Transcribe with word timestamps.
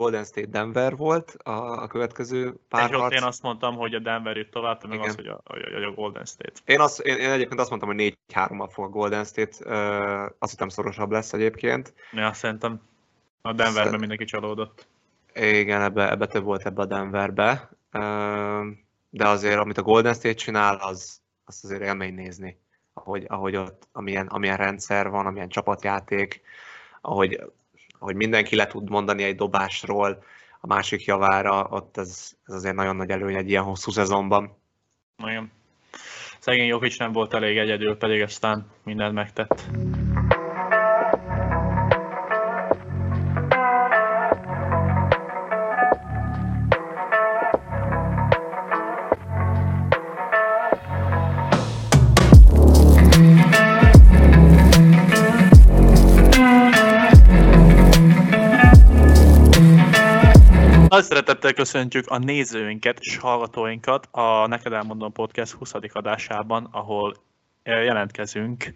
Golden 0.00 0.24
State 0.24 0.46
Denver 0.46 0.96
volt 0.96 1.36
a, 1.42 1.82
a 1.82 1.86
következő 1.86 2.54
pár 2.68 2.90
harc. 2.90 3.14
Én 3.14 3.22
azt 3.22 3.42
mondtam, 3.42 3.76
hogy 3.76 3.94
a 3.94 3.98
Denver 3.98 4.36
jött 4.36 4.50
tovább, 4.50 4.86
meg 4.88 5.00
az, 5.00 5.14
hogy 5.14 5.26
a, 5.26 5.40
hogy 5.44 5.82
a 5.82 5.90
Golden 5.90 6.24
State. 6.24 6.60
Én, 6.64 6.80
azt, 6.80 7.00
én, 7.00 7.16
én 7.16 7.30
egyébként 7.30 7.60
azt 7.60 7.70
mondtam, 7.70 7.90
hogy 7.90 8.18
4-3-mal 8.34 8.68
fog 8.72 8.84
a 8.84 8.88
Golden 8.88 9.24
State, 9.24 9.56
uh, 9.64 10.32
azt 10.38 10.50
hittem 10.50 10.68
szorosabb 10.68 11.10
lesz 11.10 11.32
egyébként. 11.32 11.94
Ja, 12.12 12.32
szerintem 12.32 12.80
a 13.42 13.52
Denverben 13.52 13.98
mindenki 13.98 14.24
csalódott. 14.24 14.86
Igen, 15.34 15.82
ebbe, 15.82 16.10
ebbe 16.10 16.26
több 16.26 16.44
volt 16.44 16.66
ebbe 16.66 16.82
a 16.82 16.86
Denverbe. 16.86 17.70
Uh, 17.92 18.66
de 19.10 19.28
azért, 19.28 19.58
amit 19.58 19.78
a 19.78 19.82
Golden 19.82 20.14
State 20.14 20.34
csinál, 20.34 20.76
az, 20.76 21.20
azt 21.44 21.64
azért 21.64 21.82
élmény 21.82 22.14
nézni. 22.14 22.58
Ahogy, 22.92 23.24
ahogy 23.28 23.56
ott, 23.56 23.88
amilyen, 23.92 24.26
amilyen 24.26 24.56
rendszer 24.56 25.10
van, 25.10 25.26
amilyen 25.26 25.48
csapatjáték, 25.48 26.40
ahogy, 27.00 27.40
ahogy 28.00 28.14
mindenki 28.14 28.56
le 28.56 28.66
tud 28.66 28.90
mondani 28.90 29.22
egy 29.22 29.36
dobásról 29.36 30.24
a 30.60 30.66
másik 30.66 31.04
javára, 31.04 31.66
ott 31.70 31.96
ez, 31.96 32.32
ez 32.46 32.54
azért 32.54 32.74
nagyon 32.74 32.96
nagy 32.96 33.10
előny 33.10 33.34
egy 33.34 33.48
ilyen 33.48 33.62
hosszú 33.62 33.90
szezonban. 33.90 34.56
Nagyon. 35.16 35.50
Szegény 36.38 36.66
Jokic 36.66 36.98
nem 36.98 37.12
volt 37.12 37.34
elég 37.34 37.58
egyedül, 37.58 37.96
pedig 37.96 38.22
aztán 38.22 38.70
mindent 38.82 39.14
megtett. 39.14 39.68
Köszöntjük 61.60 62.06
a 62.08 62.18
nézőinket 62.18 62.98
és 63.00 63.16
hallgatóinkat 63.16 64.08
a 64.10 64.46
Neked 64.46 64.72
Elmondom 64.72 65.12
Podcast 65.12 65.52
20. 65.52 65.72
adásában, 65.92 66.68
ahol 66.70 67.14
eh, 67.62 67.84
jelentkezünk 67.84 68.72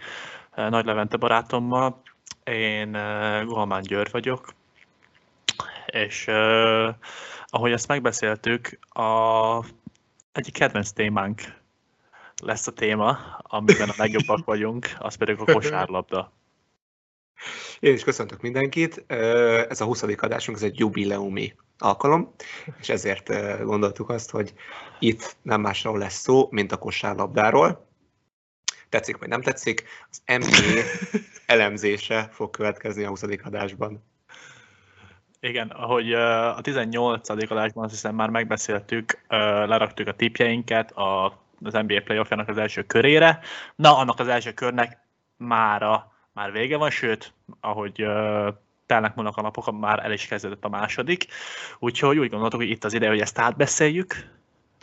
eh, 0.51 0.71
Nagy 0.71 0.85
Levente 0.85 1.17
barátommal. 1.17 2.03
Én 2.45 2.95
eh, 2.95 3.45
Guhamán 3.45 3.83
György 3.83 4.11
vagyok, 4.11 4.55
és 5.87 6.27
ahogy 7.47 7.73
ezt 7.73 7.89
megbeszéltük, 7.89 8.79
a 8.89 9.65
egyik 10.33 10.53
kedvenc 10.53 10.91
témánk 10.91 11.43
lesz 12.43 12.67
a 12.67 12.73
téma, 12.73 13.19
amiben 13.39 13.89
a 13.89 13.95
legjobbak 13.97 14.45
vagyunk, 14.45 14.91
az 14.99 15.15
pedig 15.15 15.39
a 15.39 15.53
kosárlabda. 15.53 16.33
Én 17.81 17.93
is 17.93 18.05
köszöntök 18.05 18.41
mindenkit. 18.41 19.05
Ez 19.69 19.81
a 19.81 19.85
20. 19.85 20.03
adásunk, 20.03 20.57
ez 20.57 20.63
egy 20.63 20.79
jubileumi 20.79 21.55
alkalom, 21.79 22.35
és 22.81 22.89
ezért 22.89 23.29
gondoltuk 23.65 24.09
azt, 24.09 24.31
hogy 24.31 24.55
itt 24.99 25.37
nem 25.43 25.61
másról 25.61 25.99
lesz 25.99 26.21
szó, 26.21 26.49
mint 26.51 26.73
a 26.73 26.77
kosárlabdáról. 26.77 27.87
Tetszik 28.89 29.17
vagy 29.17 29.29
nem 29.29 29.43
tetszik, 29.43 29.85
az 30.11 30.23
NBA 30.25 30.83
elemzése 31.47 32.29
fog 32.33 32.51
következni 32.51 33.05
a 33.05 33.09
20. 33.09 33.23
adásban. 33.45 34.05
Igen, 35.41 35.69
ahogy 35.69 36.13
a 36.13 36.61
18. 36.61 37.29
adásban 37.29 37.85
azt 37.85 37.93
hiszem 37.93 38.15
már 38.15 38.31
megbeszéltük, 38.31 39.25
leraktuk 39.67 40.07
a 40.07 40.15
tipjeinket 40.15 40.93
a, 40.93 41.27
az 41.63 41.73
NBA 41.73 42.01
playoffjának 42.05 42.49
az 42.49 42.59
első 42.59 42.83
körére. 42.83 43.41
Na, 43.77 43.97
annak 43.97 44.19
az 44.19 44.29
első 44.29 44.53
körnek 44.53 44.99
mára 45.37 46.14
már 46.35 46.53
vége 46.53 46.77
van, 46.77 46.91
sőt, 46.91 47.33
ahogy 47.61 48.03
uh, 48.03 48.49
telnek 48.87 49.15
múlnak 49.15 49.37
a 49.37 49.43
napok, 49.43 49.81
már 49.81 50.05
el 50.05 50.13
is 50.13 50.27
kezdődött 50.27 50.65
a 50.65 50.69
második. 50.69 51.27
Úgyhogy 51.79 52.19
úgy 52.19 52.31
gondoltuk, 52.31 52.61
hogy 52.61 52.71
itt 52.71 52.85
az 52.85 52.93
ideje, 52.93 53.11
hogy 53.11 53.21
ezt 53.21 53.39
átbeszéljük, 53.39 54.15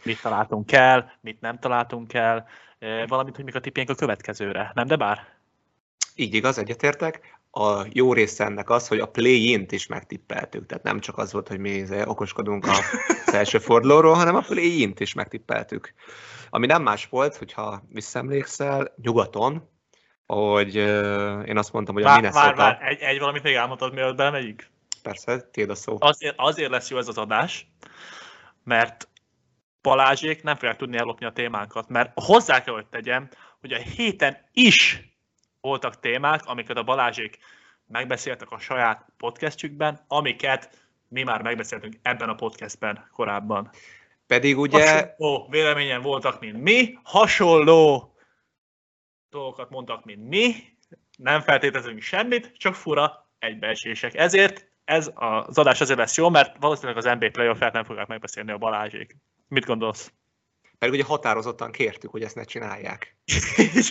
mit 0.04 0.22
találtunk 0.22 0.72
el, 0.72 1.18
mit 1.22 1.42
nem 1.42 1.60
találtunk 1.60 2.14
el, 2.14 2.48
valamint, 3.08 3.36
hogy 3.36 3.46
mik 3.46 3.56
a 3.56 3.60
tippjeink 3.60 3.92
a 3.92 3.96
következőre, 3.96 4.72
nem 4.74 4.88
de 4.88 4.96
bár? 4.96 5.28
Így 6.16 6.34
igaz, 6.34 6.58
egyetértek. 6.58 7.40
A 7.52 7.86
jó 7.90 8.14
része 8.14 8.46
ennek 8.46 8.70
az, 8.70 8.88
hogy 8.88 9.00
a 9.00 9.06
play-int 9.06 9.72
is 9.72 9.88
megtippeltük, 9.88 10.66
tehát 10.66 10.84
nem 10.84 11.00
csak 11.00 11.18
az 11.18 11.31
volt, 11.31 11.48
hogy 11.48 11.59
mi 11.59 11.86
okoskodunk 12.06 12.66
az 12.68 13.34
első 13.34 13.58
fordulóról, 13.58 14.14
hanem 14.14 14.36
a 14.36 14.42
play-int 14.42 15.00
is 15.00 15.14
megtippeltük. 15.14 15.94
Ami 16.50 16.66
nem 16.66 16.84
más 16.84 17.08
volt, 17.09 17.36
hogyha 17.36 17.84
visszaemlékszel, 17.90 18.94
nyugaton, 19.02 19.70
hogy 20.36 20.78
uh, 20.78 21.47
én 21.47 21.58
azt 21.58 21.74
mondtam, 21.74 21.96
hogy 21.96 22.03
vár, 22.03 22.18
a 22.18 22.19
Minnesota... 22.19 22.56
Vár, 22.56 22.56
vár, 22.56 22.90
egy, 22.90 23.00
egy 23.00 23.19
valamit 23.19 23.44
még 23.44 23.56
elmondtad, 23.56 23.94
mielőtt 23.94 24.16
belemegyünk? 24.16 24.68
Persze, 25.03 25.42
tiéd 25.42 25.69
a 25.69 25.75
szó. 25.75 25.97
Azért, 26.00 26.34
azért 26.38 26.69
lesz 26.69 26.90
jó 26.90 26.97
ez 26.97 27.08
az 27.08 27.18
adás, 27.18 27.68
mert 28.64 29.09
Balázsék 29.81 30.44
nem 30.44 30.56
fogják 30.56 30.78
tudni 30.78 30.97
ellopni 30.97 31.25
a 31.25 31.31
témánkat, 31.31 31.90
mert 31.90 32.12
hozzá 32.16 32.64
kell, 32.64 32.74
hogy 32.74 32.86
tegyem, 32.86 33.30
hogy 33.59 33.72
a 33.72 33.78
héten 33.78 34.38
is 34.53 35.09
voltak 35.62 36.00
témák, 36.00 36.46
amiket 36.46 36.78
a 36.78 36.84
Balázsék 36.84 37.38
megbeszéltek 37.88 38.52
a 38.52 38.59
saját 38.59 39.06
podcastjükben, 39.18 40.00
amiket 40.08 40.88
mi 41.08 41.24
már 41.24 41.42
megbeszéltünk 41.42 41.96
ebben 42.02 42.30
a 42.30 42.36
podcastben 42.36 43.09
korábban. 43.13 43.69
Pedig 44.28 44.58
ugye... 44.58 44.92
Hasonló 44.92 45.48
véleményen 45.50 46.02
voltak, 46.02 46.40
mint 46.40 46.62
mi, 46.62 47.00
hasonló 47.03 48.11
dolgokat 49.31 49.69
mondtak, 49.69 50.06
mint 50.06 50.28
mi, 50.28 50.53
nem 51.18 51.42
feltételezünk 51.42 52.02
semmit, 52.02 52.52
csak 52.58 52.75
fura 52.75 53.30
egybeesések. 53.40 54.16
Ezért 54.16 54.72
ez 54.84 55.12
az 55.14 55.58
adás 55.58 55.81
azért 55.81 56.00
lesz 56.00 56.18
jó, 56.18 56.30
mert 56.30 56.56
valószínűleg 56.59 56.97
az 56.97 57.18
NBA 57.19 57.30
playoff 57.30 57.59
nem 57.59 57.84
fogják 57.84 58.08
megbeszélni 58.08 58.52
a 58.52 58.58
Balázsék. 58.58 59.18
Mit 59.47 59.66
gondolsz? 59.66 60.12
Pedig 60.80 60.94
ugye 60.94 61.03
határozottan 61.03 61.72
kértük, 61.72 62.12
hogy 62.12 62.24
ezt 62.24 62.36
ne 62.36 62.44
csinálják. 62.44 63.18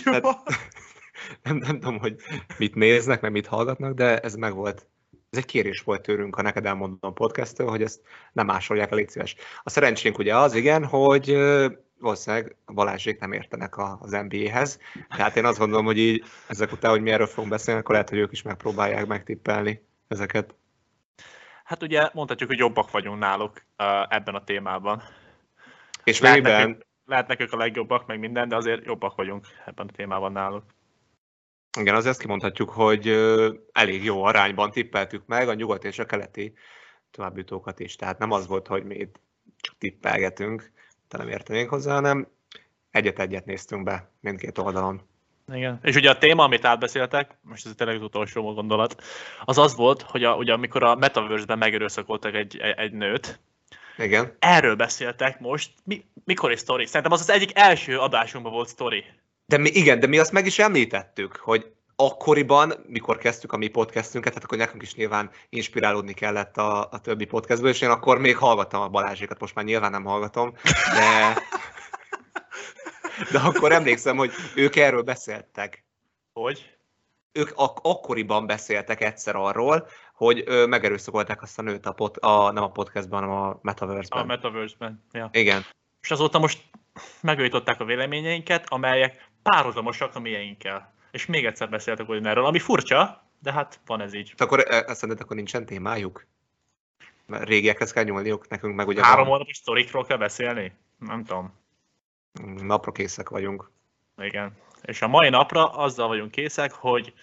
Tehát, 0.03 0.23
nem, 1.43 1.57
nem 1.57 1.79
tudom, 1.79 1.99
hogy 1.99 2.15
mit 2.57 2.75
néznek, 2.75 3.21
meg 3.21 3.31
mit 3.31 3.47
hallgatnak, 3.47 3.93
de 3.93 4.19
ez 4.19 4.35
meg 4.35 4.53
volt. 4.53 4.87
Ez 5.29 5.37
egy 5.37 5.45
kérés 5.45 5.81
volt 5.81 6.01
tőlünk 6.01 6.35
a 6.35 6.41
Neked 6.41 6.65
Elmondom 6.65 7.13
podcast 7.13 7.57
hogy 7.57 7.81
ezt 7.81 8.01
nem 8.31 8.45
másolják 8.45 8.91
a 8.91 8.95
légy 8.95 9.09
szíves. 9.09 9.35
A 9.63 9.69
szerencsénk 9.69 10.17
ugye 10.17 10.37
az, 10.37 10.53
igen, 10.53 10.85
hogy 10.85 11.37
valószínűleg 12.01 12.55
Balázsék 12.65 13.19
nem 13.19 13.31
értenek 13.31 13.77
az 13.77 14.11
NBA-hez. 14.11 14.79
Tehát 15.09 15.35
én 15.35 15.45
azt 15.45 15.57
gondolom, 15.57 15.85
hogy 15.85 15.97
így 15.97 16.23
ezek 16.47 16.71
után, 16.71 16.91
hogy 16.91 17.01
mi 17.01 17.11
erről 17.11 17.27
fogunk 17.27 17.49
beszélni, 17.49 17.79
akkor 17.79 17.91
lehet, 17.91 18.09
hogy 18.09 18.17
ők 18.17 18.31
is 18.31 18.41
megpróbálják 18.41 19.05
megtippelni 19.05 19.85
ezeket. 20.07 20.55
Hát 21.63 21.83
ugye 21.83 22.09
mondhatjuk, 22.13 22.49
hogy 22.49 22.59
jobbak 22.59 22.91
vagyunk 22.91 23.19
náluk 23.19 23.61
ebben 24.09 24.35
a 24.35 24.43
témában. 24.43 25.01
És 26.03 26.19
lehet 26.19 26.41
nekünk, 26.41 26.85
lehet 27.05 27.27
nekünk 27.27 27.53
a 27.53 27.57
legjobbak, 27.57 28.07
meg 28.07 28.19
minden, 28.19 28.49
de 28.49 28.55
azért 28.55 28.85
jobbak 28.85 29.15
vagyunk 29.15 29.47
ebben 29.65 29.87
a 29.87 29.91
témában 29.91 30.31
náluk. 30.31 30.63
Igen, 31.77 31.95
azért 31.95 32.11
ezt 32.11 32.21
kimondhatjuk, 32.21 32.69
hogy 32.69 33.07
elég 33.71 34.03
jó 34.03 34.23
arányban 34.23 34.71
tippeltük 34.71 35.25
meg 35.25 35.49
a 35.49 35.53
nyugat 35.53 35.83
és 35.83 35.99
a 35.99 36.05
keleti 36.05 36.53
továbbjutókat 37.11 37.79
is. 37.79 37.95
Tehát 37.95 38.19
nem 38.19 38.31
az 38.31 38.47
volt, 38.47 38.67
hogy 38.67 38.83
mi 38.83 38.95
itt 38.95 39.19
csak 39.57 39.75
tippelgetünk, 39.77 40.71
te 41.11 41.17
nem 41.17 41.27
értenénk 41.27 41.69
hozzá, 41.69 41.93
hanem 41.93 42.27
egyet-egyet 42.91 43.45
néztünk 43.45 43.83
be 43.83 44.09
mindkét 44.19 44.57
oldalon. 44.57 45.01
Igen. 45.53 45.79
És 45.83 45.95
ugye 45.95 46.09
a 46.09 46.17
téma, 46.17 46.43
amit 46.43 46.65
átbeszéltek, 46.65 47.37
most 47.41 47.65
ez 47.65 47.71
tényleg 47.77 47.95
az 47.95 48.01
utolsó 48.01 48.53
gondolat, 48.53 49.03
az 49.45 49.57
az 49.57 49.75
volt, 49.75 50.01
hogy 50.01 50.23
a, 50.23 50.35
ugye 50.35 50.53
amikor 50.53 50.83
a 50.83 50.95
Metaverse-ben 50.95 51.57
megerőszakoltak 51.57 52.33
egy, 52.33 52.57
egy, 52.57 52.73
egy 52.77 52.91
nőt, 52.91 53.39
igen. 53.97 54.35
Erről 54.39 54.75
beszéltek 54.75 55.39
most. 55.39 55.71
Mi, 55.83 56.05
mikor 56.25 56.51
egy 56.51 56.57
sztori? 56.57 56.85
Szerintem 56.85 57.11
az 57.11 57.19
az 57.19 57.29
egyik 57.29 57.51
első 57.53 57.99
adásunkban 57.99 58.53
volt 58.53 58.67
sztori. 58.67 59.03
De 59.45 59.57
mi, 59.57 59.69
igen, 59.69 59.99
de 59.99 60.07
mi 60.07 60.17
azt 60.17 60.31
meg 60.31 60.45
is 60.45 60.59
említettük, 60.59 61.35
hogy 61.35 61.71
akkoriban, 62.05 62.73
mikor 62.87 63.17
kezdtük 63.17 63.51
a 63.51 63.57
mi 63.57 63.67
podcastünket, 63.67 64.33
hát 64.33 64.43
akkor 64.43 64.57
nekünk 64.57 64.81
is 64.81 64.95
nyilván 64.95 65.29
inspirálódni 65.49 66.13
kellett 66.13 66.57
a, 66.57 66.87
a 66.91 67.01
többi 67.01 67.25
podcastből, 67.25 67.69
és 67.69 67.81
én 67.81 67.89
akkor 67.89 68.19
még 68.19 68.37
hallgattam 68.37 68.81
a 68.81 68.87
Balázsékat, 68.87 69.39
most 69.39 69.55
már 69.55 69.65
nyilván 69.65 69.91
nem 69.91 70.03
hallgatom, 70.03 70.53
de, 70.93 71.33
de 73.31 73.39
akkor 73.39 73.71
emlékszem, 73.71 74.17
hogy 74.17 74.31
ők 74.55 74.75
erről 74.75 75.01
beszéltek. 75.01 75.85
Hogy? 76.33 76.75
Ők 77.31 77.51
ak- 77.55 77.79
akkoriban 77.85 78.45
beszéltek 78.45 79.01
egyszer 79.01 79.35
arról, 79.35 79.87
hogy 80.13 80.43
ö, 80.45 80.65
megerőszakolták 80.65 81.41
azt 81.41 81.59
a 81.59 81.61
nőt 81.61 81.85
a, 81.85 81.91
pod- 81.91 82.23
a 82.23 82.51
nem 82.51 82.63
a 82.63 82.71
podcastban, 82.71 83.19
hanem 83.23 83.35
a 83.35 83.59
Metaverse-ben. 83.61 84.21
A 84.21 84.25
Metaverse-ben, 84.25 85.03
ja. 85.11 85.29
Igen. 85.31 85.65
És 86.01 86.11
azóta 86.11 86.39
most 86.39 86.63
megőjították 87.21 87.79
a 87.79 87.85
véleményeinket, 87.85 88.65
amelyek 88.67 89.29
párhuzamosak 89.43 90.15
a 90.15 90.19
mieinkkel 90.19 90.93
és 91.11 91.25
még 91.25 91.45
egyszer 91.45 91.69
beszéltek 91.69 92.09
erről, 92.09 92.45
ami 92.45 92.59
furcsa, 92.59 93.23
de 93.39 93.51
hát 93.51 93.79
van 93.85 94.01
ez 94.01 94.13
így. 94.13 94.33
Akkor 94.37 94.65
e, 94.67 94.83
azt 94.87 95.01
mondod, 95.01 95.21
akkor 95.21 95.35
nincsen 95.35 95.65
témájuk? 95.65 96.25
Mert 97.25 97.47
régiekhez 97.47 97.91
kell 97.91 98.03
nyúlniuk, 98.03 98.47
nekünk 98.47 98.75
meg 98.75 98.87
ugye 98.87 99.03
Három 99.03 99.27
hónapos 99.27 99.57
sztorikról 99.57 100.05
kell 100.05 100.17
beszélni? 100.17 100.73
Nem 100.99 101.23
tudom. 101.23 101.53
Napra 102.61 102.91
készek 102.91 103.29
vagyunk. 103.29 103.71
Igen. 104.17 104.51
És 104.81 105.01
a 105.01 105.07
mai 105.07 105.29
napra 105.29 105.69
azzal 105.69 106.07
vagyunk 106.07 106.31
készek, 106.31 106.71
hogy 106.71 107.13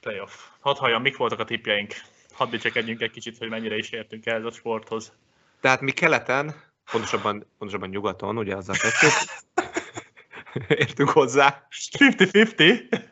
playoff. 0.00 0.32
Hadd 0.60 0.76
halljam, 0.76 1.02
mik 1.02 1.16
voltak 1.16 1.38
a 1.38 1.44
tippjeink. 1.44 1.92
hadd 2.32 2.50
dicsekedjünk 2.50 3.00
egy 3.00 3.10
kicsit, 3.10 3.38
hogy 3.38 3.48
mennyire 3.48 3.76
is 3.76 3.90
értünk 3.90 4.26
ehhez 4.26 4.44
a 4.44 4.50
sporthoz. 4.50 5.12
Tehát 5.60 5.80
mi 5.80 5.90
keleten, 5.90 6.54
pontosabban, 6.90 7.46
pontosabban 7.58 7.88
nyugaton, 7.88 8.38
ugye 8.38 8.56
azzal 8.56 8.76
kezdtük, 8.76 9.10
értünk 10.68 11.10
hozzá. 11.10 11.66
50-50. 11.98 13.02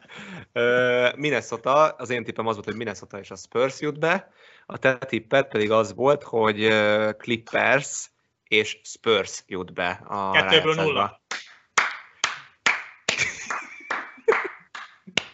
Minnesota, 1.16 1.88
az 1.88 2.10
én 2.10 2.24
tippem 2.24 2.46
az 2.46 2.54
volt, 2.54 2.66
hogy 2.66 2.76
Minnesota 2.76 3.18
és 3.18 3.30
a 3.30 3.36
Spurs 3.36 3.80
jut 3.80 3.98
be, 3.98 4.32
a 4.66 4.78
te 4.78 4.98
tippet 4.98 5.48
pedig 5.48 5.70
az 5.70 5.94
volt, 5.94 6.22
hogy 6.22 6.68
Clippers 7.16 8.10
és 8.44 8.80
Spurs 8.82 9.42
jut 9.46 9.72
be 9.72 10.02
a 10.06 10.30
Kettőből 10.30 10.74
nulla. 10.74 11.20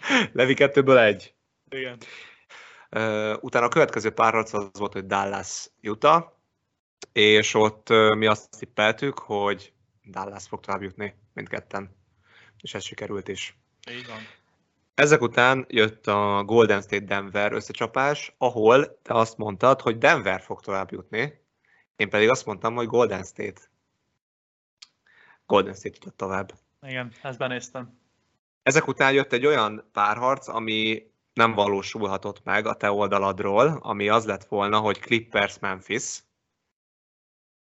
Levi 0.33 0.55
kettőből 0.55 0.99
egy. 0.99 1.35
Igen. 1.71 1.99
Uh, 2.91 3.37
utána 3.41 3.67
a 3.67 3.69
következő 3.69 4.11
párharc 4.11 4.53
az 4.53 4.71
volt, 4.73 4.93
hogy 4.93 5.07
Dallas 5.07 5.71
Utah, 5.83 6.33
és 7.13 7.55
ott 7.55 7.91
uh, 7.91 8.15
mi 8.15 8.27
azt 8.27 8.59
tippeltük, 8.59 9.19
hogy 9.19 9.73
Dallas 10.05 10.47
fog 10.49 10.61
tovább 10.61 10.83
jutni 10.83 11.15
mindketten, 11.35 11.97
és 12.61 12.75
ez 12.75 12.85
sikerült 12.85 13.29
is. 13.29 13.57
Így 13.91 14.07
van. 14.07 14.19
Ezek 14.99 15.21
után 15.21 15.67
jött 15.69 16.07
a 16.07 16.43
Golden 16.45 16.81
State 16.81 17.05
Denver 17.05 17.53
összecsapás, 17.53 18.35
ahol 18.39 19.01
te 19.03 19.15
azt 19.15 19.37
mondtad, 19.37 19.81
hogy 19.81 19.99
Denver 19.99 20.41
fog 20.41 20.61
tovább 20.61 20.93
jutni, 20.93 21.45
én 21.97 22.09
pedig 22.09 22.29
azt 22.29 22.47
mondtam, 22.47 22.75
hogy 22.75 22.87
Golden 22.87 23.25
State. 23.25 23.61
Golden 25.47 25.75
State 25.75 25.95
jutott 25.95 26.17
tovább. 26.17 26.53
Igen, 26.83 27.13
ezt 27.23 27.39
benéztem. 27.39 27.99
Ezek 28.63 28.87
után 28.87 29.13
jött 29.13 29.33
egy 29.33 29.47
olyan 29.47 29.89
párharc, 29.93 30.49
ami 30.49 31.11
nem 31.33 31.53
valósulhatott 31.53 32.45
meg 32.45 32.67
a 32.67 32.75
te 32.75 32.91
oldaladról, 32.91 33.79
ami 33.81 34.09
az 34.09 34.27
lett 34.27 34.45
volna, 34.45 34.79
hogy 34.79 34.99
Clippers-Memphis, 34.99 36.19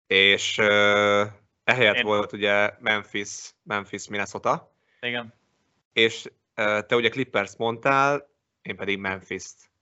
és 0.06 0.58
uh, 0.58 1.26
ehelyett 1.64 1.96
Én... 1.96 2.04
volt 2.04 2.32
ugye 2.32 2.75
Memphis, 2.81 3.54
Memphis 3.62 4.08
Minnesota. 4.08 4.75
Igen. 5.00 5.34
És 5.92 6.31
te 6.55 6.95
ugye 6.97 7.09
Clippers 7.09 7.56
mondtál, 7.56 8.29
én 8.62 8.77
pedig 8.77 8.99
Memphis-t. 8.99 9.73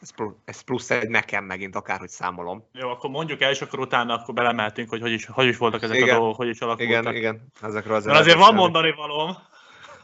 Ez, 0.00 0.14
plusz, 0.14 0.34
ez 0.44 0.60
plusz 0.60 0.90
egy 0.90 1.08
nekem 1.08 1.44
megint, 1.44 1.76
akárhogy 1.76 2.08
számolom. 2.08 2.68
Jó, 2.72 2.88
akkor 2.88 3.10
mondjuk 3.10 3.40
el, 3.40 3.50
és 3.50 3.60
akkor 3.60 3.78
utána 3.78 4.14
akkor 4.14 4.34
belemeltünk, 4.34 4.88
hogy 4.88 5.00
hogy 5.00 5.12
is, 5.12 5.26
hogy 5.26 5.46
is 5.46 5.56
voltak 5.56 5.82
ezek 5.82 5.96
igen, 5.96 6.14
a 6.14 6.18
dolgok, 6.18 6.36
hogy 6.36 6.48
is 6.48 6.60
alakultak. 6.60 7.02
Igen, 7.02 7.14
igen, 7.14 7.46
ezekről 7.62 7.94
azért. 7.94 8.16
azért 8.16 8.38
van 8.38 8.54
mondani 8.54 8.92
valóm. 8.92 9.36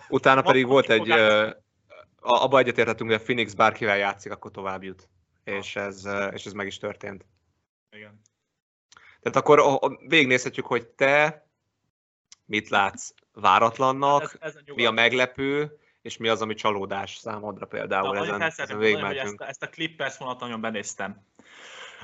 Utána 0.08 0.42
pedig 0.42 0.66
volt 0.66 0.90
egy, 0.90 1.10
abba 2.20 2.58
egyetértettünk, 2.58 3.10
hogy 3.10 3.20
a 3.20 3.22
Phoenix 3.22 3.54
bárkivel 3.54 3.96
játszik, 3.96 4.32
akkor 4.32 4.50
tovább 4.50 4.82
jut. 4.82 5.08
És 5.44 5.76
ez, 5.76 6.08
és 6.32 6.46
ez 6.46 6.52
meg 6.52 6.66
is 6.66 6.78
történt. 6.78 7.26
Igen. 7.90 8.20
Tehát 9.20 9.36
akkor 9.36 9.78
végignézhetjük, 10.06 10.66
hogy 10.66 10.86
te 10.86 11.46
mit 12.44 12.68
látsz 12.68 13.14
váratlannak, 13.32 14.22
ez, 14.22 14.36
ez 14.40 14.54
a 14.66 14.72
mi 14.74 14.84
a 14.84 14.90
meglepő, 14.90 15.78
és 16.02 16.16
mi 16.16 16.28
az, 16.28 16.42
ami 16.42 16.54
csalódás 16.54 17.16
számodra 17.16 17.66
például 17.66 18.14
Na, 18.14 18.22
ezen, 18.22 18.42
ezen 18.42 18.76
hogy 18.76 19.16
ezt, 19.16 19.40
a, 19.40 19.48
ezt 19.48 19.62
a 19.62 19.68
Clippers 19.68 20.16
vonat 20.16 20.40
nagyon 20.40 20.60
benéztem. 20.60 21.24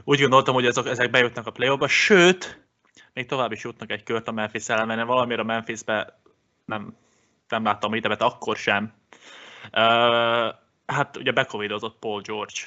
Úgy 0.05 0.21
gondoltam, 0.21 0.55
hogy 0.55 0.67
ezek, 0.67 0.87
ezek 0.87 1.11
bejutnak 1.11 1.47
a 1.47 1.51
play 1.51 1.89
sőt, 1.89 2.67
még 3.13 3.27
tovább 3.27 3.53
is 3.53 3.63
jutnak 3.63 3.91
egy 3.91 4.03
kört 4.03 4.29
a 4.29 4.33
Memphis 4.33 4.69
ellen, 4.69 4.87
mert 4.87 5.07
valamire 5.07 5.41
a 5.41 5.45
Memphisbe 5.45 6.21
nem, 6.65 6.97
nem 7.49 7.65
láttam 7.65 7.95
itemet 7.95 8.23
akkor 8.23 8.57
sem. 8.57 8.93
Uh, 9.65 10.55
hát 10.87 11.17
ugye 11.17 11.33
becovidozott 11.33 11.99
Paul 11.99 12.21
George, 12.21 12.61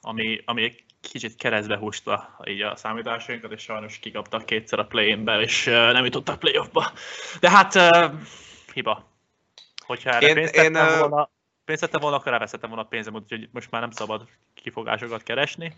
ami, 0.00 0.42
ami 0.44 0.62
egy 0.62 0.84
kicsit 1.00 1.36
keresztbe 1.36 1.76
húzta 1.76 2.36
így 2.44 2.60
a 2.60 2.76
számításainkat, 2.76 3.52
és 3.52 3.62
sajnos 3.62 3.98
kikaptak 3.98 4.44
kétszer 4.44 4.78
a 4.78 4.86
play-inbe, 4.86 5.40
és 5.40 5.66
uh, 5.66 5.72
nem 5.72 6.04
jutottak 6.04 6.38
playoffba. 6.38 6.92
De 7.40 7.50
hát 7.50 7.74
uh, 7.74 8.20
hiba. 8.72 9.09
Hogyha 9.90 10.10
erre 10.10 10.28
én, 10.28 10.34
pénzt 10.34 10.54
én, 10.54 10.72
tettem 10.72 10.98
volna, 10.98 11.30
pénzt 11.64 11.82
tettem 11.82 12.00
volna, 12.00 12.16
akkor 12.16 12.32
elveszettem 12.32 12.68
volna 12.68 12.84
a 12.84 12.88
pénzem, 12.88 13.14
úgyhogy 13.14 13.48
most 13.52 13.70
már 13.70 13.80
nem 13.80 13.90
szabad 13.90 14.28
kifogásokat 14.54 15.22
keresni. 15.22 15.76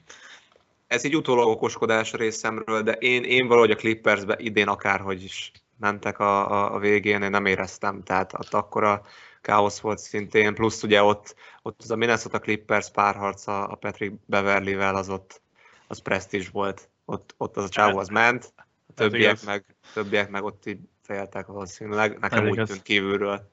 Ez 0.87 1.05
egy 1.05 1.17
utólag 1.17 1.49
okoskodás 1.49 2.13
részemről, 2.13 2.83
de 2.83 2.93
én, 2.93 3.23
én 3.23 3.47
valahogy 3.47 3.71
a 3.71 3.77
Clippersbe 3.77 4.37
idén 4.39 4.69
akárhogy 4.69 5.25
is 5.25 5.53
mentek 5.79 6.19
a, 6.19 6.51
a, 6.51 6.75
a 6.75 6.79
végén, 6.79 7.23
én 7.23 7.31
nem 7.31 7.47
éreztem, 7.47 8.03
tehát 8.03 8.33
ott 8.33 8.55
akkora 8.55 9.03
káosz 9.41 9.81
volt 9.81 9.99
szintén, 9.99 10.55
plusz 10.55 10.83
ugye 10.83 11.03
ott, 11.03 11.35
ott 11.63 11.83
az 11.83 11.91
a 11.91 11.97
Minnesota 11.97 12.39
Clippers 12.39 12.91
párharca 12.91 13.67
a 13.67 13.75
Patrick 13.75 14.15
Beverly-vel 14.27 14.97
az 14.97 15.09
ott, 15.09 15.43
az 15.87 15.99
presztízs 15.99 16.49
volt, 16.49 16.89
ott, 17.05 17.35
ott 17.37 17.57
az 17.57 17.65
a 17.65 17.69
csávó 17.69 17.99
az 17.99 18.09
ment, 18.09 18.53
a 18.89 18.93
többiek 18.95 19.45
meg, 19.45 19.65
többiek 19.93 20.31
meg 20.31 20.45
ott 20.45 20.67
így 20.67 20.79
féltek 21.03 21.47
valószínűleg, 21.47 22.19
nekem 22.19 22.49
úgy 22.49 22.63
tűnt 22.65 22.83
kívülről. 22.83 23.49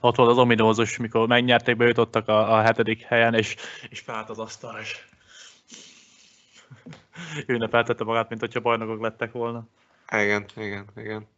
Ott 0.00 0.16
volt 0.16 0.30
az 0.30 0.38
ominózus, 0.38 0.96
mikor 0.96 1.28
megnyerték, 1.28 1.76
bejutottak 1.76 2.28
a, 2.28 2.54
a 2.56 2.60
hetedik 2.60 3.02
helyen, 3.02 3.34
és, 3.34 3.56
és 3.88 4.00
felt 4.00 4.30
az 4.30 4.38
asztal, 4.38 4.78
és 4.80 5.04
ünnepeltette 7.46 8.04
magát, 8.04 8.28
mint 8.28 8.40
hogyha 8.40 8.60
bajnokok 8.60 9.00
lettek 9.00 9.32
volna. 9.32 9.64
Igen, 10.12 10.44
igen, 10.56 10.84
igen. 10.96 11.28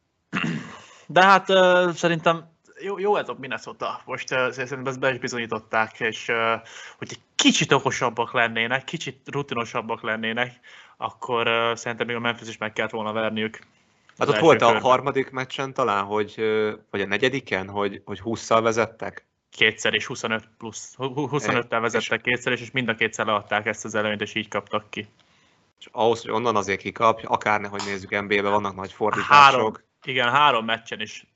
De 1.06 1.24
hát 1.24 1.48
uh, 1.48 1.90
szerintem 1.90 2.54
jó, 2.80 2.98
jó 2.98 3.16
ez 3.16 3.28
a 3.28 3.36
Minnesota. 3.38 4.00
Most 4.04 4.32
uh, 4.32 4.50
szerintem 4.50 4.86
ezt 4.86 5.00
be 5.00 5.12
is 5.12 5.18
bizonyították, 5.18 6.00
és 6.00 6.28
uh, 6.28 6.66
hogy 6.98 7.08
egy 7.10 7.20
kicsit 7.34 7.72
okosabbak 7.72 8.32
lennének, 8.32 8.84
kicsit 8.84 9.28
rutinosabbak 9.30 10.02
lennének, 10.02 10.60
akkor 10.96 11.48
uh, 11.48 11.74
szerintem 11.74 12.06
még 12.06 12.16
a 12.16 12.20
Memphis 12.20 12.48
is 12.48 12.58
meg 12.58 12.72
kellett 12.72 12.90
volna 12.90 13.12
verniük. 13.12 13.58
Hát 14.18 14.28
ott 14.28 14.38
volt 14.38 14.62
a 14.62 14.78
harmadik 14.78 15.30
meccsen 15.30 15.74
talán, 15.74 16.04
hogy, 16.04 16.34
vagy 16.90 17.00
a 17.00 17.06
negyediken, 17.06 17.68
hogy, 17.68 18.02
hogy 18.04 18.20
20-szal 18.24 18.60
vezettek? 18.62 19.26
Kétszer 19.50 19.94
és 19.94 20.06
25 20.06 20.48
plusz. 20.58 20.94
25-tel 20.98 21.78
vezettek 21.80 22.20
kétszer, 22.20 22.52
és 22.52 22.70
mind 22.70 22.88
a 22.88 22.94
kétszer 22.94 23.26
leadták 23.26 23.66
ezt 23.66 23.84
az 23.84 23.94
előnyt, 23.94 24.20
és 24.20 24.34
így 24.34 24.48
kaptak 24.48 24.90
ki. 24.90 25.08
És 25.78 25.88
ahhoz, 25.92 26.22
hogy 26.22 26.30
onnan 26.30 26.56
azért 26.56 26.80
kikapj, 26.80 27.24
akár 27.26 27.66
hogy 27.66 27.82
nézzük 27.86 28.10
NBA-be, 28.10 28.48
vannak 28.48 28.76
nagy 28.76 28.92
fordítások. 28.92 29.30
Három, 29.32 29.74
igen, 30.04 30.30
három 30.30 30.64
meccsen 30.64 31.00
is 31.00 31.26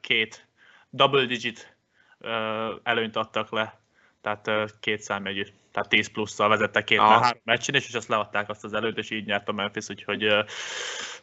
két 0.00 0.46
double 0.90 1.24
digit 1.24 1.76
előnyt 2.82 3.16
adtak 3.16 3.50
le, 3.50 3.81
tehát 4.22 4.74
két 4.80 5.00
számjegyű, 5.00 5.42
tehát 5.72 5.88
10 5.88 6.08
plusszal 6.08 6.48
vezettek 6.48 6.84
két 6.84 6.98
ah. 6.98 7.22
három 7.22 7.40
meccsen, 7.44 7.74
és, 7.74 7.94
azt 7.94 8.08
leadták 8.08 8.48
azt 8.48 8.64
az 8.64 8.72
előtt, 8.72 8.98
és 8.98 9.10
így 9.10 9.26
nyert 9.26 9.48
a 9.48 9.52
Memphis, 9.52 9.88
úgyhogy 9.88 10.24
uh, 10.24 10.44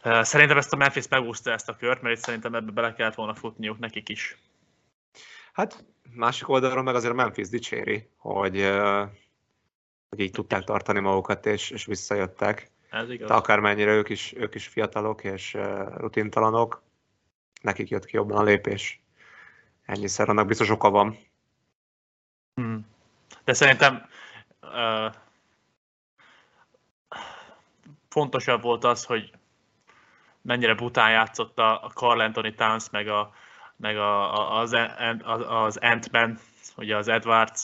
uh, 0.05 0.21
szerintem 0.21 0.57
ezt 0.57 0.73
a 0.73 0.75
Memphis 0.75 1.07
megúszta 1.07 1.51
ezt 1.51 1.69
a 1.69 1.75
kört, 1.75 2.01
mert 2.01 2.17
itt 2.17 2.23
szerintem 2.23 2.55
ebbe 2.55 2.71
bele 2.71 2.93
kellett 2.93 3.15
volna 3.15 3.33
futniuk 3.33 3.79
nekik 3.79 4.09
is. 4.09 4.37
Hát 5.53 5.85
másik 6.13 6.49
oldalról 6.49 6.83
meg 6.83 6.95
azért 6.95 7.13
a 7.13 7.15
Memphis 7.15 7.49
dicséri, 7.49 8.09
hogy, 8.17 8.57
uh, 8.57 9.07
hogy 10.09 10.19
így 10.19 10.31
tudták 10.31 10.63
tartani 10.63 10.99
magukat, 10.99 11.45
és, 11.45 11.69
és 11.69 11.85
visszajöttek. 11.85 12.71
Ez 12.89 13.09
igaz. 13.09 13.27
De 13.27 13.33
akármennyire 13.33 13.91
ők 13.91 14.09
is, 14.09 14.33
ők 14.37 14.55
is 14.55 14.67
fiatalok 14.67 15.23
és 15.23 15.57
rutintalanok, 15.97 16.83
nekik 17.61 17.89
jött 17.89 18.05
ki 18.05 18.15
jobban 18.15 18.37
a 18.37 18.43
lépés. 18.43 19.01
Ennyiszer, 19.85 20.29
annak 20.29 20.47
biztos 20.47 20.69
oka 20.69 20.89
van. 20.89 21.17
De 23.49 23.55
szerintem 23.55 24.05
uh, 24.61 25.13
fontosabb 28.09 28.61
volt 28.61 28.83
az, 28.83 29.05
hogy 29.05 29.31
mennyire 30.41 30.73
bután 30.73 31.11
játszott 31.11 31.59
a 31.59 31.91
Carl 31.93 32.21
Anthony 32.21 32.55
Towns, 32.55 32.89
meg, 32.89 33.07
a, 33.07 33.33
meg 33.75 33.97
a, 33.97 34.33
a, 34.33 34.59
az, 34.59 34.75
az 35.47 35.77
Ant-Man, 35.77 36.39
ugye 36.77 36.97
az 36.97 37.07
Edwards, 37.07 37.63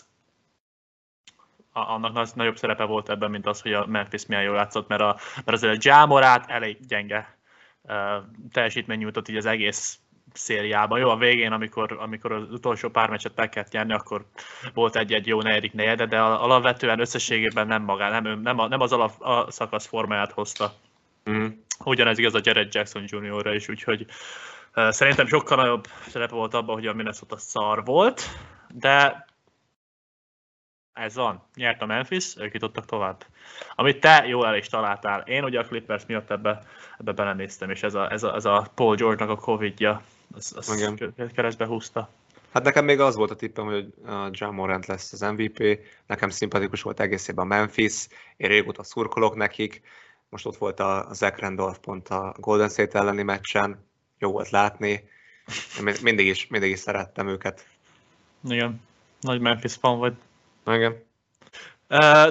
annak 1.74 2.36
nagyobb 2.36 2.58
szerepe 2.58 2.84
volt 2.84 3.10
ebben, 3.10 3.32
mint 3.32 3.46
az, 3.46 3.62
hogy 3.62 3.74
a 3.74 3.86
Memphis 3.86 4.25
milyen 4.25 4.44
jól 4.44 4.56
játszott, 4.56 4.88
mert, 4.88 5.01
a, 5.01 5.18
mert 5.36 5.58
azért 5.58 5.75
a 5.75 5.89
Jamorát 5.89 6.50
elég 6.50 6.86
gyenge 6.86 7.38
uh, 7.82 8.24
teljesítmény 8.51 8.98
nyújtott 8.98 9.27
így 9.27 9.38
az 9.38 9.46
egész 9.46 10.00
szériában. 10.34 11.00
Jó, 11.00 11.10
a 11.10 11.17
végén, 11.17 11.51
amikor, 11.51 11.98
amikor 12.00 12.32
az 12.32 12.51
utolsó 12.51 12.89
pár 12.89 13.10
meccset 13.10 13.36
meg 13.36 13.50
kellett 13.50 13.72
nyerni, 13.72 13.94
akkor 13.94 14.25
volt 14.74 14.96
egy-egy 14.96 15.27
jó 15.27 15.41
negyedik 15.41 15.74
negyede, 15.74 16.05
de 16.05 16.20
alapvetően 16.22 17.00
összességében 17.00 17.67
nem 17.67 17.84
magá, 17.84 18.20
nem, 18.20 18.39
nem, 18.39 18.55
nem 18.55 18.82
az 18.82 18.91
alap 18.91 19.22
a 19.22 19.51
szakasz 19.51 19.88
formáját 19.88 20.32
hozta. 20.32 20.74
Mm. 21.29 21.48
Ugyanez 21.84 22.17
igaz 22.17 22.34
a 22.34 22.39
Jared 22.44 22.74
Jackson 22.74 23.03
Jr.-ra 23.08 23.53
is, 23.53 23.70
úgyhogy 23.70 24.05
uh, 24.75 24.89
szerintem 24.89 25.27
sokkal 25.27 25.58
nagyobb 25.58 25.88
szerepe 26.08 26.36
volt 26.36 26.53
abban, 26.53 26.75
hogy 26.75 26.88
a 26.88 26.94
Minnesota 26.94 27.38
szar 27.38 27.86
volt, 27.86 28.22
de 28.74 29.25
ez 30.94 31.15
van. 31.15 31.44
Nyert 31.55 31.82
a 31.82 31.86
Memphis, 31.86 32.38
ők 32.38 32.53
jutottak 32.53 32.86
tovább. 32.86 33.25
Amit 33.75 34.00
te 34.00 34.25
jól 34.27 34.48
el 34.48 34.55
is 34.55 34.67
találtál. 34.67 35.20
Én 35.20 35.44
ugye 35.44 35.60
a 35.60 35.65
Clippers 35.65 36.05
miatt 36.05 36.32
ebbe, 36.32 36.62
ebbe 37.00 37.12
belenéztem, 37.12 37.70
és 37.70 37.84
ez 37.84 37.94
a, 37.94 38.12
ez 38.12 38.24
a, 38.24 38.36
ez 38.36 38.46
a 38.46 38.67
Paul 38.75 38.96
George-nak 38.96 39.29
a 39.29 39.41
Covid-ja, 39.41 40.01
az, 40.36 40.54
az 40.56 40.84
keresztbe 41.34 41.65
húzta. 41.65 42.10
Hát 42.54 42.63
nekem 42.63 42.86
még 42.86 43.00
az 43.00 43.15
volt 43.15 43.32
a 43.32 43.36
tippem, 43.36 43.65
hogy 43.65 43.94
John 44.32 44.54
Morant 44.54 44.86
lesz 44.86 45.13
az 45.13 45.22
MVP, 45.22 45.80
nekem 46.08 46.30
szimpatikus 46.30 46.82
volt 46.82 47.00
egész 47.00 47.27
évben 47.27 47.46
a 47.46 47.48
Memphis, 47.48 48.08
én 48.38 48.48
régóta 48.48 48.84
szurkolok 48.84 49.36
nekik, 49.36 49.82
most 50.30 50.46
ott 50.46 50.58
volt 50.58 50.80
a 50.80 51.08
Zach 51.12 51.39
Randolph 51.39 51.80
pont 51.80 52.10
a 52.10 52.36
Golden 52.38 52.70
State 52.70 53.00
elleni 53.00 53.24
meccsen, 53.24 53.86
jó 54.18 54.32
volt 54.32 54.50
látni, 54.50 55.10
én 55.80 55.96
mindig 56.01 56.27
is, 56.27 56.48
mindig 56.48 56.72
is 56.72 56.80
szerettem 56.80 57.27
őket. 57.27 57.68
Igen, 58.44 58.82
nagy 59.20 59.39
Memphis 59.39 59.74
fan 59.74 60.00
vagy. 60.00 60.13
Igen. 60.65 61.04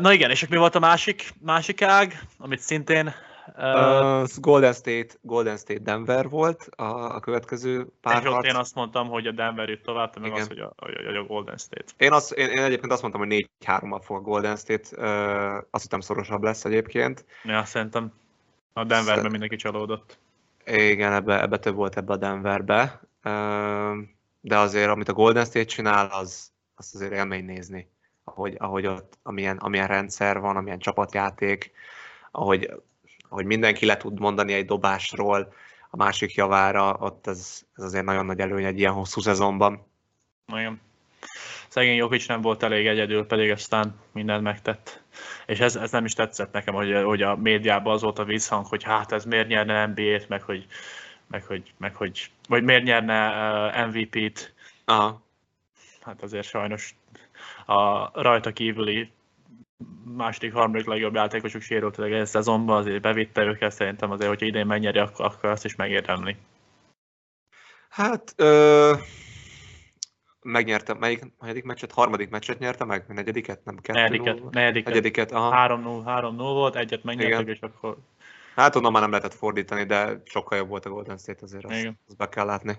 Na 0.01 0.13
igen, 0.13 0.31
és 0.31 0.49
mi 0.49 0.57
volt 0.57 0.75
a 0.75 0.79
másik, 0.79 1.33
másik 1.41 1.83
ág, 1.83 2.21
amit 2.39 2.61
szintén 2.61 3.15
Uh, 3.47 4.27
Golden 4.41 4.73
State, 4.73 5.15
Golden 5.21 5.57
State 5.57 5.81
Denver 5.81 6.29
volt 6.29 6.69
a, 6.77 7.15
a 7.15 7.21
következő 7.21 7.87
pár 8.01 8.27
ott 8.27 8.45
én 8.45 8.55
azt 8.55 8.75
mondtam, 8.75 9.09
hogy 9.09 9.27
a 9.27 9.33
Denver 9.33 9.69
jött 9.69 9.83
tovább, 9.83 10.13
te 10.13 10.21
meg 10.21 10.33
az, 10.33 10.47
hogy 10.47 10.59
a, 10.59 10.73
a, 10.77 11.19
a 11.19 11.25
Golden 11.25 11.57
State. 11.57 11.93
Én, 11.97 12.13
azt, 12.13 12.33
én, 12.33 12.49
én 12.49 12.63
egyébként 12.63 12.93
azt 12.93 13.03
mondtam, 13.03 13.27
hogy 13.27 13.49
4-3-mal 13.65 14.01
fog 14.03 14.17
a 14.17 14.21
Golden 14.21 14.57
State, 14.57 14.89
uh, 14.97 15.65
azt 15.71 15.83
hittem 15.83 16.01
szorosabb 16.01 16.43
lesz 16.43 16.65
egyébként. 16.65 17.25
Ja, 17.43 17.65
szerintem 17.65 18.13
a 18.73 18.85
Denverben 18.85 19.17
Szer- 19.17 19.31
mindenki 19.31 19.57
csalódott. 19.57 20.19
Igen, 20.65 21.13
ebbe, 21.13 21.43
ebbe 21.43 21.59
több 21.59 21.75
volt 21.75 21.97
ebbe 21.97 22.13
a 22.13 22.17
Denverbe, 22.17 23.01
uh, 23.25 23.97
de 24.41 24.59
azért 24.59 24.91
amit 24.91 25.09
a 25.09 25.13
Golden 25.13 25.45
State 25.45 25.65
csinál, 25.65 26.07
az, 26.07 26.53
azt 26.75 26.95
azért 26.95 27.13
élmény 27.13 27.45
nézni. 27.45 27.89
Ahogy, 28.25 28.55
ahogy 28.59 28.87
ott, 28.87 29.19
amilyen, 29.23 29.57
amilyen 29.57 29.87
rendszer 29.87 30.41
van, 30.41 30.57
amilyen 30.57 30.79
csapatjáték, 30.79 31.73
ahogy 32.31 32.71
hogy 33.35 33.45
mindenki 33.45 33.87
le 33.87 33.97
tud 33.97 34.19
mondani 34.19 34.53
egy 34.53 34.65
dobásról 34.65 35.53
a 35.91 35.97
másik 35.97 36.35
javára, 36.35 36.97
ott 37.01 37.27
ez, 37.27 37.63
ez 37.77 37.85
azért 37.85 38.05
nagyon 38.05 38.27
nagy 38.27 38.41
előny 38.41 38.65
egy 38.65 38.79
ilyen 38.79 38.93
hosszú 38.93 39.21
szezonban. 39.21 39.87
Igen. 40.47 40.81
Szegény 41.69 41.97
Jokic 41.97 42.27
nem 42.27 42.41
volt 42.41 42.63
elég 42.63 42.87
egyedül, 42.87 43.27
pedig 43.27 43.51
aztán 43.51 43.95
mindent 44.13 44.43
megtett. 44.43 45.03
És 45.47 45.61
ez, 45.61 45.77
ez 45.77 45.91
nem 45.91 46.05
is 46.05 46.13
tetszett 46.13 46.53
nekem, 46.53 46.75
hogy, 46.75 47.03
hogy 47.05 47.23
a 47.23 47.37
médiában 47.37 47.93
az 47.95 48.03
volt 48.03 48.19
a 48.19 48.25
vízhang, 48.25 48.67
hogy 48.67 48.83
hát 48.83 49.13
ez 49.13 49.25
miért 49.25 49.49
nyerne 49.49 49.87
NBA-t, 49.87 50.29
meg 50.29 50.43
hogy, 50.43 50.67
meg 51.27 51.45
hogy, 51.45 51.73
meg 51.77 51.95
hogy 51.95 52.31
vagy 52.49 52.63
miért 52.63 52.83
nyerne 52.83 53.29
uh, 53.29 53.87
MVP-t. 53.87 54.55
Aha. 54.85 55.23
Hát 56.01 56.23
azért 56.23 56.47
sajnos 56.47 56.95
a 57.67 58.11
rajta 58.23 58.53
kívüli 58.53 59.13
második, 60.17 60.53
harmadik 60.53 60.87
legjobb 60.87 61.15
játékosok 61.15 61.61
sérültek 61.61 62.05
egész 62.05 62.29
szezonban, 62.29 62.77
azért 62.77 63.03
bevitte 63.03 63.43
őket, 63.43 63.73
szerintem 63.73 64.11
azért, 64.11 64.29
hogyha 64.29 64.47
idén 64.47 64.67
megnyeri, 64.67 64.99
akkor, 64.99 65.25
akkor 65.25 65.51
azt 65.51 65.65
is 65.65 65.77
megérdemli. 65.77 66.37
Hát, 67.89 68.33
ö, 68.37 68.93
megnyerte, 70.43 70.95
melyik, 70.95 71.23
negyedik 71.41 71.65
meccset? 71.65 71.93
Harmadik 71.93 72.31
meccset 72.31 72.59
nyerte 72.59 72.85
meg? 72.85 73.05
Negyediket? 73.09 73.65
Nem 73.65 73.77
kettő 73.77 73.99
Negyediket, 73.99 74.51
negyediket. 74.51 74.89
negyediket 74.89 75.33
aha. 75.33 75.69
3-0, 75.69 76.03
3-0 76.05 76.35
volt, 76.37 76.77
egyet 76.77 77.05
megnyertek, 77.05 77.47
és 77.47 77.61
akkor... 77.61 77.97
Hát 78.55 78.77
onnan 78.77 78.93
már 78.93 79.03
nem 79.03 79.11
lehetett 79.11 79.35
fordítani, 79.35 79.85
de 79.85 80.23
sokkal 80.25 80.59
jobb 80.59 80.69
volt 80.69 80.87
a 80.87 80.91
Golden 80.91 81.19
State 81.19 81.41
azért, 81.43 81.65
azt, 81.65 81.93
azt 82.07 82.17
be 82.17 82.29
kell 82.29 82.47
látni. 82.47 82.77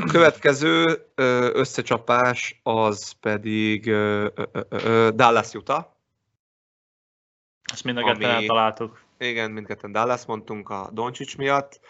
A 0.00 0.06
következő 0.06 1.06
összecsapás 1.54 2.60
az 2.62 3.10
pedig 3.10 3.84
Dallas 5.14 5.52
Utah. 5.54 5.84
Ezt 7.72 7.84
mind 7.84 7.98
a 7.98 8.04
ketten 8.04 8.30
eltaláltuk. 8.30 9.02
Igen, 9.18 9.50
mindketten 9.50 9.92
Dallas 9.92 10.24
mondtunk 10.24 10.68
a 10.68 10.90
Doncsics 10.92 11.36
miatt. 11.36 11.80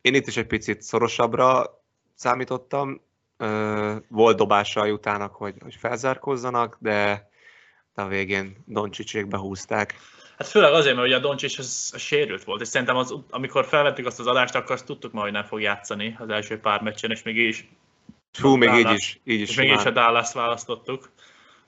Én 0.00 0.14
itt 0.14 0.26
is 0.26 0.36
egy 0.36 0.46
picit 0.46 0.82
szorosabbra 0.82 1.64
számítottam. 2.14 3.00
Volt 4.08 4.36
dobása 4.36 4.84
Jutának, 4.84 5.34
hogy, 5.34 5.54
hogy 5.60 5.74
felzárkózzanak, 5.74 6.76
de, 6.80 7.30
de 7.94 8.02
a 8.02 8.08
végén 8.08 8.64
Doncsicsék 8.66 9.26
behúzták. 9.26 9.94
Hát 10.38 10.48
főleg 10.48 10.72
azért, 10.72 10.94
mert 10.94 11.06
ugye 11.06 11.16
a 11.16 11.20
Doncsics 11.20 11.58
az, 11.58 11.90
az 11.94 12.00
sérült 12.00 12.44
volt, 12.44 12.60
és 12.60 12.68
szerintem 12.68 12.96
az, 12.96 13.14
amikor 13.30 13.66
felvettük 13.66 14.06
azt 14.06 14.18
az 14.18 14.26
adást, 14.26 14.54
akkor 14.54 14.70
azt 14.70 14.84
tudtuk 14.84 15.12
majd, 15.12 15.24
hogy 15.24 15.34
nem 15.34 15.44
fog 15.44 15.60
játszani 15.60 16.16
az 16.18 16.28
első 16.28 16.60
pár 16.60 16.80
meccsen, 16.82 17.10
és 17.10 17.22
még 17.22 17.38
így 17.38 17.48
is. 17.48 17.68
Hú, 18.40 18.54
még 18.54 18.68
Dallas, 18.68 18.90
így 18.90 18.96
is. 18.96 19.20
Így 19.24 19.40
is 19.40 19.48
és 19.48 19.56
még 19.56 19.70
is 19.70 19.84
a 19.84 19.90
Dallas 19.90 20.32
választottuk. 20.32 21.10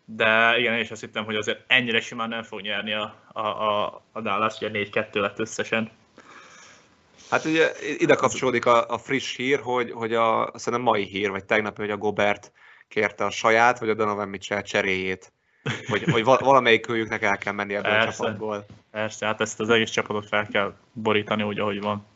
De 0.05 0.59
igen, 0.59 0.75
én 0.75 0.81
is 0.81 0.91
azt 0.91 1.01
hittem, 1.01 1.25
hogy 1.25 1.37
azért 1.37 1.65
ennyire 1.67 2.01
simán 2.01 2.29
nem 2.29 2.43
fog 2.43 2.61
nyerni 2.61 2.93
a, 2.93 3.25
a, 3.33 3.41
a, 3.41 4.03
a 4.13 4.21
Dallas, 4.21 4.61
ugye 4.61 4.71
4-2 4.73 5.13
lett 5.13 5.39
összesen. 5.39 5.91
Hát 7.31 7.45
ugye 7.45 7.73
ide 7.99 8.15
kapcsolódik 8.15 8.67
a, 8.67 8.89
a 8.89 8.99
friss 8.99 9.37
hír, 9.37 9.61
hogy, 9.61 9.91
hogy 9.91 10.15
a, 10.15 10.53
szerintem 10.55 10.89
mai 10.93 11.05
hír, 11.05 11.31
vagy 11.31 11.45
tegnap, 11.45 11.77
hogy 11.77 11.91
a 11.91 11.97
Gobert 11.97 12.53
kérte 12.89 13.25
a 13.25 13.31
saját, 13.31 13.79
vagy 13.79 13.89
a 13.89 13.95
Donovan 13.95 14.29
Mitchell 14.29 14.63
cseréjét 14.63 15.33
hogy, 15.89 16.03
hogy 16.03 16.25
valamelyik 16.25 16.89
őjüknek 16.89 17.23
el 17.23 17.39
kell 17.39 17.53
menni 17.53 17.75
ebből 17.75 17.91
Persze. 17.91 18.09
a 18.09 18.13
csapatból. 18.13 18.67
Persze, 18.91 19.27
hát 19.27 19.41
ezt 19.41 19.61
az 19.61 19.69
egész 19.69 19.91
csapatot 19.91 20.27
fel 20.27 20.47
kell 20.47 20.75
borítani 20.93 21.43
úgy, 21.43 21.59
ahogy 21.59 21.81
van. 21.81 22.07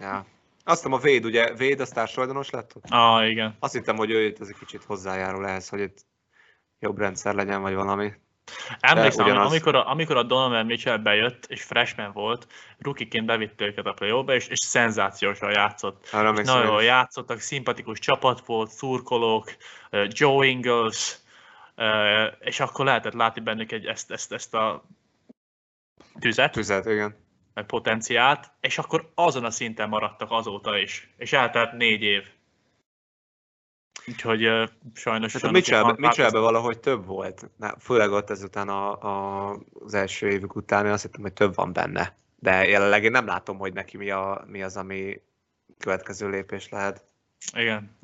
Ja. 0.00 0.26
Azt 0.64 0.76
hiszem 0.76 0.92
a 0.92 0.98
Véd, 0.98 1.24
ugye? 1.24 1.54
Véd 1.54 1.80
a 1.80 1.86
társadalmas 1.86 2.50
lett? 2.50 2.72
Ah, 2.88 3.28
igen. 3.28 3.56
Azt 3.58 3.72
hittem, 3.72 3.96
hogy 3.96 4.10
ő 4.10 4.24
itt 4.24 4.40
ez 4.40 4.48
egy 4.48 4.58
kicsit 4.58 4.84
hozzájárul 4.84 5.46
ehhez, 5.46 5.68
hogy 5.68 5.80
itt 5.80 5.98
jobb 6.78 6.98
rendszer 6.98 7.34
legyen, 7.34 7.62
vagy 7.62 7.74
valami. 7.74 8.12
Emlékszem, 8.80 9.24
ugyanaz... 9.24 9.50
amikor, 9.50 9.74
a, 9.74 9.90
amikor 9.90 10.16
a 10.16 10.22
Donovan 10.22 10.66
Mitchell 10.66 10.96
bejött, 10.96 11.44
és 11.48 11.62
freshman 11.62 12.12
volt, 12.12 12.46
rukiként 12.78 13.26
bevitte 13.26 13.64
őket 13.64 13.86
a 13.86 13.92
play 13.92 14.24
és, 14.26 14.46
és 14.46 14.58
szenzációsan 14.58 15.50
játszott. 15.50 16.04
És 16.04 16.10
nagyon 16.10 16.64
jól 16.64 16.82
játszottak, 16.82 17.40
szimpatikus 17.40 17.98
csapat 17.98 18.46
volt, 18.46 18.70
szurkolók, 18.70 19.56
Joe 20.08 20.46
Ingles, 20.46 21.16
és 22.40 22.60
akkor 22.60 22.84
lehetett 22.84 23.12
látni 23.12 23.40
bennük 23.40 23.72
egy, 23.72 23.86
ezt, 23.86 24.10
ezt, 24.10 24.32
ezt 24.32 24.54
a 24.54 24.84
tüzet, 26.20 26.52
tüzet 26.52 26.86
igen. 26.86 27.16
meg 27.54 27.66
potenciált, 27.66 28.50
és 28.60 28.78
akkor 28.78 29.10
azon 29.14 29.44
a 29.44 29.50
szinten 29.50 29.88
maradtak 29.88 30.30
azóta 30.30 30.78
is, 30.78 31.14
és 31.16 31.32
eltelt 31.32 31.72
négy 31.72 32.02
év. 32.02 32.22
Úgyhogy 34.06 34.46
uh, 34.46 34.68
sajnos... 34.94 35.32
Hát 35.32 35.42
a 35.42 35.50
Mitchellbe, 35.50 35.94
Mitchellbe 35.96 36.38
valahogy 36.38 36.78
több 36.78 37.06
volt, 37.06 37.50
Na, 37.56 37.74
főleg 37.78 38.10
ott 38.10 38.30
ezután 38.30 38.68
a, 38.68 39.02
a, 39.02 39.50
az 39.72 39.94
első 39.94 40.28
évük 40.28 40.56
után, 40.56 40.86
én 40.86 40.92
azt 40.92 41.02
hittem, 41.02 41.22
hogy 41.22 41.32
több 41.32 41.54
van 41.54 41.72
benne. 41.72 42.16
De 42.38 42.66
jelenleg 42.66 43.04
én 43.04 43.10
nem 43.10 43.26
látom, 43.26 43.58
hogy 43.58 43.72
neki 43.72 43.96
mi, 43.96 44.10
a, 44.10 44.44
mi 44.46 44.62
az, 44.62 44.76
ami 44.76 45.22
következő 45.78 46.28
lépés 46.28 46.68
lehet. 46.68 47.04
Igen, 47.52 47.96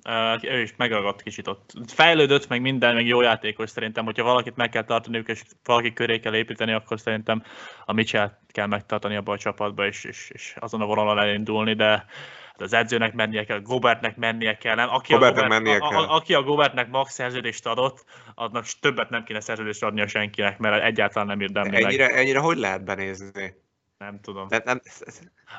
ő 0.43 0.61
is 0.61 0.75
megragadt 0.77 1.23
kicsit 1.23 1.47
ott. 1.47 1.73
Fejlődött, 1.87 2.49
meg 2.49 2.61
minden, 2.61 2.95
meg 2.95 3.07
jó 3.07 3.21
játékos 3.21 3.71
szerintem, 3.71 4.05
hogyha 4.05 4.25
valakit 4.25 4.57
meg 4.57 4.69
kell 4.69 4.85
tartani, 4.85 5.23
és 5.27 5.43
valaki 5.65 5.93
köré 5.93 6.19
kell 6.19 6.35
építeni, 6.35 6.73
akkor 6.73 7.01
szerintem 7.01 7.43
a 7.85 7.93
Mitchell 7.93 8.39
kell 8.49 8.67
megtartani 8.67 9.17
abba 9.17 9.33
a 9.33 9.39
csapatba, 9.39 9.87
és, 9.87 10.05
és, 10.05 10.31
és 10.35 10.55
azon 10.59 10.81
a 10.81 10.87
vonalon 10.87 11.19
elindulni, 11.19 11.75
de 11.75 11.89
hát 11.89 12.61
az 12.61 12.73
edzőnek 12.73 13.15
mennie 13.15 13.45
kell, 13.45 13.61
Gobertnek 13.61 14.17
mennie 14.17 14.57
kell, 14.57 14.75
nem? 14.75 14.89
Aki, 14.89 15.13
Gobertnek 15.13 15.45
a, 15.45 15.49
Gobert, 15.49 15.63
mennie 15.63 15.79
kell. 15.79 15.99
A, 15.99 16.11
a, 16.11 16.15
aki 16.15 16.35
a 16.35 16.43
Gobertnek 16.43 16.91
max 16.91 17.13
szerződést 17.13 17.67
adott, 17.67 18.05
annak 18.35 18.65
többet 18.81 19.11
nem 19.11 19.25
kéne 19.25 19.41
szerződést 19.41 19.83
adni 19.83 20.01
a 20.01 20.07
senkinek, 20.07 20.59
mert 20.59 20.83
egyáltalán 20.83 21.27
nem 21.27 21.41
érdemli 21.41 21.85
ennyire, 21.85 22.09
ennyire 22.09 22.39
hogy 22.39 22.59
lehet 22.59 22.85
benézni? 22.85 23.55
Nem 24.01 24.21
tudom. 24.21 24.47
Nem, 24.49 24.61
nem, 24.65 24.81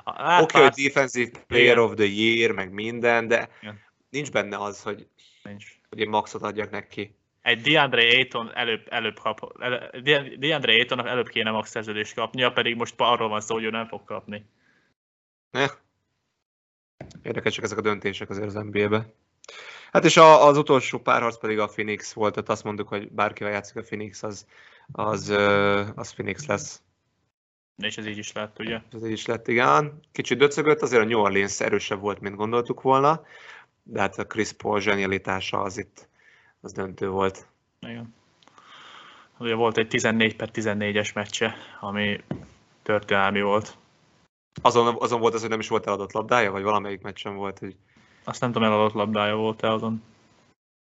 Oké, 0.06 0.42
okay, 0.42 0.62
hogy 0.62 0.84
Defensive 0.84 1.40
Player 1.48 1.78
of 1.78 1.94
the 1.94 2.06
Year, 2.06 2.52
meg 2.52 2.72
minden, 2.72 3.28
de 3.28 3.50
igen. 3.62 3.80
nincs 4.10 4.32
benne 4.32 4.58
az, 4.58 4.82
hogy, 4.84 5.08
nincs. 5.44 5.66
hogy 5.90 6.00
én 6.00 6.10
maxot 6.10 6.42
adjak 6.42 6.70
neki. 6.70 7.16
Egy 7.42 7.62
DeAndre 7.62 8.02
Ayton 8.02 8.56
előbb, 8.56 8.88
előbb 8.90 9.20
kap, 9.20 9.58
DeAndre 10.38 10.72
Aytonnak 10.72 11.08
előbb 11.08 11.28
kéne 11.28 11.52
max 11.52 11.70
szerződést 11.70 12.14
kapnia, 12.14 12.52
pedig 12.52 12.76
most 12.76 12.94
arról 12.98 13.30
van 13.30 13.42
szó, 13.42 13.54
hogy 13.54 13.64
ő 13.64 13.70
nem 13.70 13.88
fog 13.88 14.04
kapni. 14.04 14.46
Ne. 15.52 15.68
Érdekesek 17.24 17.64
ezek 17.64 17.78
a 17.78 17.82
döntések 17.82 18.30
azért 18.30 18.48
az 18.48 18.54
NBA-be. 18.54 19.14
Hát 19.92 20.06
és 20.06 20.18
a, 20.18 20.48
az 20.48 20.58
utolsó 20.58 21.00
párharc 21.00 21.38
pedig 21.38 21.60
a 21.60 21.68
Phoenix 21.68 22.14
volt, 22.14 22.34
tehát 22.34 22.50
azt 22.50 22.64
mondtuk, 22.64 22.88
hogy 22.88 23.12
bárkivel 23.12 23.52
játszik 23.52 23.76
a 23.76 23.82
Phoenix, 23.82 24.24
az, 24.24 24.46
az, 24.92 25.30
az 25.96 26.14
Phoenix 26.14 26.46
lesz. 26.46 26.82
És 27.84 27.98
ez 27.98 28.06
így 28.06 28.18
is 28.18 28.32
lett, 28.32 28.60
ugye? 28.60 28.82
Ez 28.94 29.06
így 29.06 29.12
is 29.12 29.26
lett, 29.26 29.48
igen. 29.48 30.00
Kicsit 30.12 30.38
döcögött, 30.38 30.82
azért 30.82 31.02
a 31.02 31.06
New 31.06 31.20
Orleans 31.20 31.60
erősebb 31.60 32.00
volt, 32.00 32.20
mint 32.20 32.36
gondoltuk 32.36 32.82
volna, 32.82 33.26
de 33.84 34.00
hát 34.00 34.18
a 34.18 34.28
Chris 34.28 34.52
Paul 34.52 34.80
zsenialitása 34.80 35.62
az 35.62 35.78
itt 35.78 36.08
az 36.62 36.72
döntő 36.72 37.10
volt. 37.10 37.48
Igen. 37.80 38.16
Ugye 39.38 39.56
volt 39.56 39.78
egy 39.78 39.88
14 39.88 40.36
per 40.36 40.50
14-es 40.54 41.14
meccse, 41.14 41.56
ami 41.80 42.24
történelmi 42.84 43.42
volt. 43.42 43.78
Azon, 44.62 44.96
azon 45.00 45.20
volt 45.20 45.34
az, 45.34 45.42
hogy 45.42 45.50
nem 45.50 45.60
is 45.60 45.68
volt 45.68 45.88
eladott 45.88 46.12
labdája, 46.12 46.52
vagy 46.52 46.64
valamelyik 46.64 47.02
meccsen 47.02 47.36
volt, 47.36 47.60
hogy... 47.60 47.76
Azt 48.24 48.42
nem 48.42 48.52
tudom, 48.52 48.68
eladott 48.68 48.94
labdája 48.94 49.36
volt-e 49.36 49.72
azon. 49.72 50.04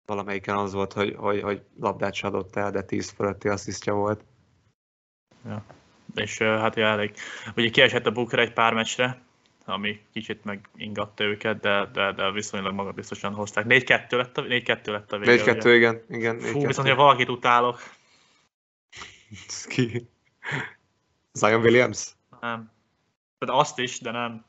Valamelyiken 0.07 0.57
az 0.57 0.73
volt, 0.73 0.93
hogy, 0.93 1.15
hogy, 1.17 1.43
hogy 1.43 1.63
labdát 1.81 2.15
se 2.15 2.27
adott 2.27 2.57
el, 2.57 2.71
de 2.71 2.83
10 2.83 3.11
fölötti 3.11 3.49
asszisztja 3.49 3.95
volt. 3.95 4.25
Ja 5.45 5.65
és 6.15 6.39
hát 6.39 6.77
ja, 6.77 6.87
elég. 6.87 7.15
Ugye 7.57 7.71
kiesett 7.71 8.07
a 8.07 8.11
Booker 8.11 8.39
egy 8.39 8.53
pár 8.53 8.75
meccsre, 8.75 9.23
ami 9.65 10.01
kicsit 10.13 10.45
megingatta 10.45 11.25
őket, 11.25 11.61
de, 11.61 11.89
de, 11.93 12.13
de 12.13 12.31
viszonylag 12.31 12.75
magabiztosan 12.75 13.35
hozták. 13.35 13.65
4-2 13.69 14.11
lett 14.11 14.39
a, 14.39 14.43
4-2 14.43 14.85
lett 14.85 15.13
a 15.13 15.19
vége. 15.19 15.55
4-2, 15.61 15.73
igen. 15.75 16.03
igen 16.09 16.41
Fú, 16.41 16.67
viszont, 16.67 16.89
ha 16.89 16.95
valakit 16.95 17.29
utálok. 17.29 17.83
Ki? 19.69 20.09
Zion 21.33 21.61
Williams? 21.61 22.17
Nem. 22.41 22.71
De 23.39 23.53
azt 23.53 23.79
is, 23.79 24.01
de 24.01 24.11
nem. 24.11 24.45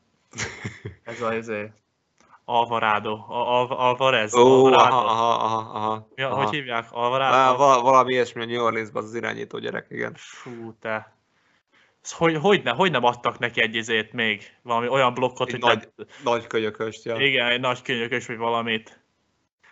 Ez 1.04 1.20
az 1.22 1.34
izé. 1.34 1.72
Alvarado. 2.44 3.24
Al- 3.28 3.70
Alvarez. 3.70 4.34
Ó, 4.34 4.64
Alvarado. 4.64 4.96
aha, 4.96 5.34
aha, 5.34 5.44
aha, 5.44 5.78
aha. 5.78 6.08
Ja, 6.14 6.30
aha. 6.30 6.42
hogy 6.42 6.54
hívják? 6.54 6.84
Á, 6.84 6.88
Alvarado? 6.90 7.56
val- 7.56 7.82
valami 7.82 8.12
ilyesmi 8.12 8.42
a 8.42 8.46
New 8.46 8.62
Orleansban 8.62 9.02
az 9.02 9.14
irányító 9.14 9.58
gyerek, 9.58 9.86
igen. 9.90 10.12
Fú, 10.16 10.74
te. 10.80 11.19
Hogy, 12.08 12.36
hogy, 12.36 12.62
ne, 12.62 12.70
hogy 12.70 12.90
nem 12.90 13.04
adtak 13.04 13.38
neki 13.38 13.60
egy 13.60 13.74
izét 13.74 14.12
még? 14.12 14.42
Valami 14.62 14.88
olyan 14.88 15.14
blokkot, 15.14 15.46
Egy 15.46 15.52
hogy 15.52 15.60
nagy- 15.62 15.88
nem- 15.96 16.06
Nagy 16.24 16.46
könyököst, 16.46 17.04
ja. 17.04 17.16
Igen, 17.16 17.46
egy 17.46 17.60
nagy 17.60 17.82
könyökös, 17.82 18.26
vagy 18.26 18.36
valamit. 18.36 19.00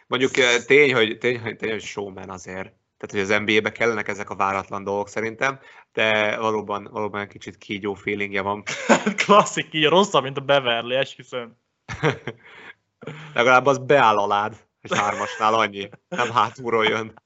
Mondjuk 0.06 0.36
eh, 0.36 0.64
tény, 0.66 0.94
hogy, 0.94 1.18
tény, 1.18 1.40
hogy, 1.40 1.56
tény, 1.56 1.70
hogy 1.70 1.82
showman 1.82 2.30
azért. 2.30 2.72
Tehát, 2.98 3.26
hogy 3.28 3.36
az 3.36 3.40
NBA-be 3.46 3.72
kellenek 3.72 4.08
ezek 4.08 4.30
a 4.30 4.36
váratlan 4.36 4.84
dolgok 4.84 5.08
szerintem, 5.08 5.58
de 5.92 6.36
valóban, 6.36 6.88
valóban 6.92 7.20
egy 7.20 7.28
kicsit 7.28 7.58
kígyó 7.58 7.94
feelingje 7.94 8.40
van. 8.40 8.62
Klasszik, 9.24 9.74
így 9.74 9.86
rosszabb, 9.86 10.22
mint 10.22 10.36
a 10.36 10.40
Beverly, 10.40 10.94
esküszöm. 10.94 11.56
Legalább 13.34 13.66
az 13.66 13.78
beáll 13.78 14.18
alád, 14.18 14.56
és 14.80 14.92
hármasnál 14.98 15.54
annyi. 15.54 15.88
Nem 16.08 16.30
hátulról 16.30 16.84
jön. 16.84 17.22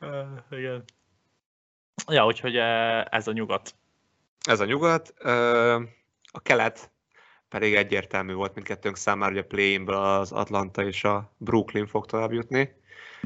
Uh, 0.00 0.26
igen. 0.58 0.84
Ja, 2.06 2.26
úgyhogy 2.26 2.56
eh, 2.56 3.04
ez 3.04 3.28
a 3.28 3.32
nyugat. 3.32 3.74
Ez 4.46 4.60
a 4.60 4.64
nyugat. 4.64 5.14
Ö, 5.18 5.74
A 6.32 6.40
kelet 6.40 6.90
pedig 7.48 7.74
egyértelmű 7.74 8.32
volt 8.32 8.54
mindkettőnk 8.54 8.96
számára, 8.96 9.32
hogy 9.32 9.40
a 9.40 9.46
play 9.46 9.84
az 9.86 10.32
Atlanta 10.32 10.84
és 10.84 11.04
a 11.04 11.32
Brooklyn 11.36 11.86
fog 11.86 12.06
tovább 12.06 12.32
jutni. 12.32 12.74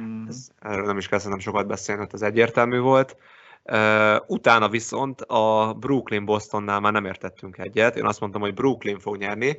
Mm. 0.00 0.26
Ez, 0.28 0.48
erről 0.58 0.86
nem 0.86 0.98
is 0.98 1.08
kell 1.08 1.18
szerintem 1.18 1.44
sokat 1.44 1.66
beszélni, 1.66 2.00
mert 2.00 2.14
ez 2.14 2.22
egyértelmű 2.22 2.78
volt. 2.78 3.16
Uh, 3.64 4.16
utána 4.26 4.68
viszont 4.68 5.20
a 5.20 5.74
Brooklyn-Bostonnál 5.78 6.80
már 6.80 6.92
nem 6.92 7.04
értettünk 7.04 7.58
egyet. 7.58 7.96
Én 7.96 8.04
azt 8.04 8.20
mondtam, 8.20 8.40
hogy 8.40 8.54
Brooklyn 8.54 8.98
fog 8.98 9.16
nyerni. 9.16 9.58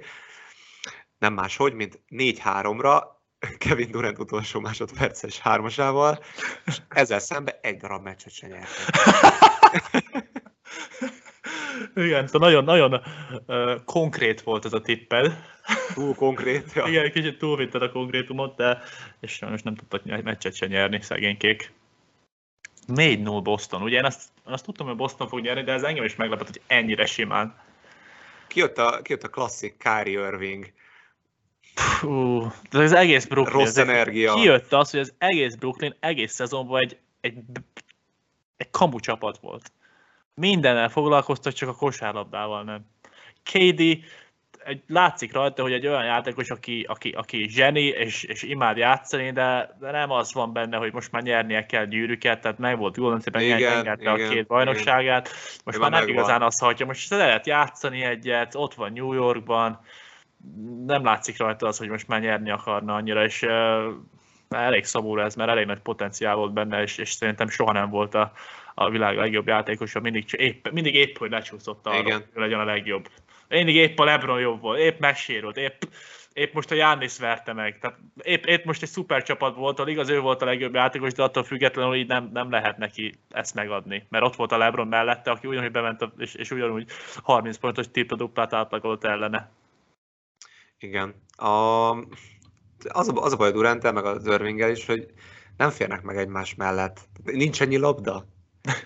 Nem 1.17 1.33
máshogy, 1.33 1.73
mint 1.73 2.01
4-3-ra 2.09 3.03
Kevin 3.57 3.91
Durant 3.91 4.19
utolsó 4.19 4.59
másodperces 4.59 5.39
hármasával, 5.39 6.23
és 6.65 6.77
ezzel 6.89 7.19
szemben 7.19 7.55
egy 7.61 7.77
darab 7.77 8.03
meccset 8.03 8.33
se 8.33 8.47
nyertek. 8.47 8.89
Igen, 11.95 12.27
szóval 12.27 12.49
nagyon, 12.49 12.63
nagyon 12.63 13.01
uh, 13.47 13.83
konkrét 13.85 14.41
volt 14.41 14.65
ez 14.65 14.73
a 14.73 14.81
tipped. 14.81 15.43
Túl 15.93 16.15
konkrét. 16.15 16.71
Ja. 16.73 16.87
Igen, 16.87 17.11
kicsit 17.11 17.37
túlvitted 17.37 17.81
a 17.81 17.91
konkrétumot, 17.91 18.55
de 18.55 18.81
és 19.19 19.31
sajnos 19.31 19.61
nem 19.61 19.75
tudtak 19.75 20.23
meccset 20.23 20.55
se 20.55 20.65
nyerni, 20.65 21.01
szegénykék. 21.01 21.71
4-0 22.87 23.39
Boston. 23.43 23.81
Ugye 23.81 23.97
én 23.97 24.05
azt, 24.05 24.21
azt 24.43 24.65
tudtam, 24.65 24.87
hogy 24.87 24.95
Boston 24.95 25.27
fog 25.27 25.39
nyerni, 25.39 25.63
de 25.63 25.71
ez 25.71 25.83
engem 25.83 26.03
is 26.03 26.15
meglepett, 26.15 26.47
hogy 26.47 26.61
ennyire 26.67 27.05
simán. 27.05 27.55
Kijött 28.47 28.77
a, 28.77 29.01
kijött 29.01 29.23
a 29.23 29.29
klasszik 29.29 29.77
Kyrie 29.77 30.27
Irving. 30.27 30.71
Fú, 31.75 32.39
de 32.69 32.79
az 32.79 32.93
egész 32.93 33.25
Brooklyn. 33.25 33.57
Rossz 33.57 33.77
ez- 33.77 33.87
energia. 33.87 34.33
Kijött 34.33 34.73
az, 34.73 34.91
hogy 34.91 34.99
az 34.99 35.13
egész 35.17 35.55
Brooklyn 35.55 35.95
egész 35.99 36.33
szezonban 36.33 36.81
egy, 36.81 36.97
egy, 37.21 37.37
egy 38.57 38.69
kamu 38.69 38.99
csapat 38.99 39.37
volt. 39.37 39.71
Mindennel 40.33 40.89
foglalkoztak, 40.89 41.53
csak 41.53 41.69
a 41.69 41.75
kosárlabdával 41.75 42.63
nem. 42.63 42.85
KD 43.43 44.03
egy, 44.65 44.83
látszik 44.87 45.33
rajta, 45.33 45.61
hogy 45.61 45.73
egy 45.73 45.87
olyan 45.87 46.03
játékos, 46.03 46.49
aki, 46.49 46.85
aki, 46.89 47.09
aki 47.09 47.47
zseni 47.49 47.83
és, 47.83 48.23
és 48.23 48.43
imád 48.43 48.77
játszani, 48.77 49.31
de, 49.31 49.77
de 49.79 49.91
nem 49.91 50.11
az 50.11 50.33
van 50.33 50.53
benne, 50.53 50.77
hogy 50.77 50.93
most 50.93 51.11
már 51.11 51.21
nyernie 51.21 51.65
kell 51.65 51.85
gyűrűket, 51.85 52.41
tehát 52.41 52.57
meg 52.57 52.77
volt 52.77 52.95
State, 52.95 53.41
Igen, 53.41 53.77
engedte 53.77 54.11
a 54.11 54.17
igen, 54.17 54.29
két 54.29 54.47
bajnokságát, 54.47 55.29
most 55.63 55.77
Ő 55.77 55.79
már 55.79 55.91
nem 55.91 56.07
igazán 56.07 56.41
azt 56.41 56.59
hagyja, 56.59 56.85
most 56.85 57.09
lehet 57.09 57.47
játszani 57.47 58.01
egyet, 58.01 58.55
ott 58.55 58.73
van 58.73 58.91
New 58.93 59.13
Yorkban, 59.13 59.79
nem 60.85 61.03
látszik 61.03 61.37
rajta 61.37 61.67
az, 61.67 61.77
hogy 61.77 61.89
most 61.89 62.07
már 62.07 62.21
nyerni 62.21 62.51
akarna 62.51 62.95
annyira, 62.95 63.23
és 63.23 63.45
elég 64.49 64.85
szomorú 64.85 65.21
ez, 65.21 65.35
mert 65.35 65.49
elég 65.49 65.65
nagy 65.65 65.79
potenciál 65.79 66.35
volt 66.35 66.53
benne, 66.53 66.81
és, 66.81 66.97
és 66.97 67.11
szerintem 67.11 67.49
soha 67.49 67.71
nem 67.71 67.89
volt 67.89 68.15
a, 68.15 68.31
a 68.73 68.89
világ 68.89 69.17
legjobb 69.17 69.47
játékosa, 69.47 69.99
mindig, 69.99 70.25
épp, 70.31 70.69
mindig 70.69 70.95
épp, 70.95 71.17
hogy 71.17 71.29
lecsúszott 71.29 71.87
arra, 71.87 71.97
Igen. 71.97 72.25
hogy 72.33 72.41
legyen 72.41 72.59
a 72.59 72.65
legjobb. 72.65 73.09
Mindig 73.47 73.75
épp 73.75 73.99
a 73.99 74.03
Lebron 74.03 74.39
jobb 74.39 74.61
volt, 74.61 74.79
épp 74.79 74.99
megsérült, 74.99 75.57
épp, 75.57 75.81
épp 76.33 76.53
most 76.53 76.71
a 76.71 76.75
Giannis 76.75 77.19
verte 77.19 77.53
meg. 77.53 77.79
Tehát 77.79 77.97
épp, 78.21 78.45
épp 78.45 78.65
most 78.65 78.81
egy 78.81 78.89
szuper 78.89 79.23
csapat 79.23 79.55
volt, 79.55 79.79
ahol 79.79 79.91
igaz 79.91 80.09
ő 80.09 80.19
volt 80.19 80.41
a 80.41 80.45
legjobb 80.45 80.73
játékos, 80.73 81.13
de 81.13 81.23
attól 81.23 81.43
függetlenül 81.43 81.95
így 81.95 82.07
nem, 82.07 82.29
nem 82.33 82.51
lehet 82.51 82.77
neki 82.77 83.13
ezt 83.29 83.55
megadni. 83.55 84.05
Mert 84.09 84.23
ott 84.23 84.35
volt 84.35 84.51
a 84.51 84.57
Lebron 84.57 84.87
mellette, 84.87 85.31
aki 85.31 85.47
ugyanúgy 85.47 85.71
bement, 85.71 86.01
a, 86.01 86.13
és, 86.17 86.33
és 86.33 86.51
ugyanúgy 86.51 86.85
30 87.23 87.57
pontos 87.57 87.91
tripla 87.91 88.17
duplát 88.17 88.53
átlagolt 88.53 89.03
ellene. 89.03 89.51
Igen. 90.81 91.15
A, 91.35 91.47
az, 92.89 93.07
a, 93.07 93.13
az 93.13 93.33
a 93.33 93.35
baj 93.35 93.47
a 93.47 93.51
durant 93.51 93.91
meg 93.91 94.05
az 94.05 94.27
Irvinggel 94.27 94.69
is, 94.69 94.85
hogy 94.85 95.13
nem 95.57 95.69
férnek 95.69 96.01
meg 96.01 96.17
egymás 96.17 96.55
mellett. 96.55 96.99
Nincs 97.23 97.61
ennyi 97.61 97.77
labda. 97.77 98.25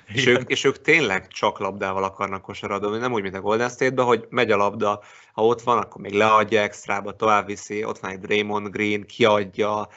És 0.08 0.26
ők, 0.26 0.50
és 0.50 0.64
ők 0.64 0.82
tényleg 0.82 1.28
csak 1.28 1.60
labdával 1.60 2.04
akarnak 2.04 2.42
kosaradni, 2.42 2.98
nem 2.98 3.14
úgy, 3.14 3.22
mint 3.22 3.36
a 3.36 3.42
Golden 3.42 3.70
state 3.70 4.02
hogy 4.02 4.26
megy 4.30 4.52
a 4.52 4.58
labda, 4.58 5.02
ha 5.34 5.46
ott 5.46 5.62
van, 5.62 5.78
akkor 5.78 6.02
még 6.02 6.14
leadja 6.14 6.62
extrába, 6.62 7.16
tovább 7.16 7.46
viszi, 7.46 7.84
ott 7.84 8.00
van 8.00 8.12
egy 8.12 8.20
Draymond 8.20 8.70
Green, 8.70 9.06
kiadja, 9.06 9.88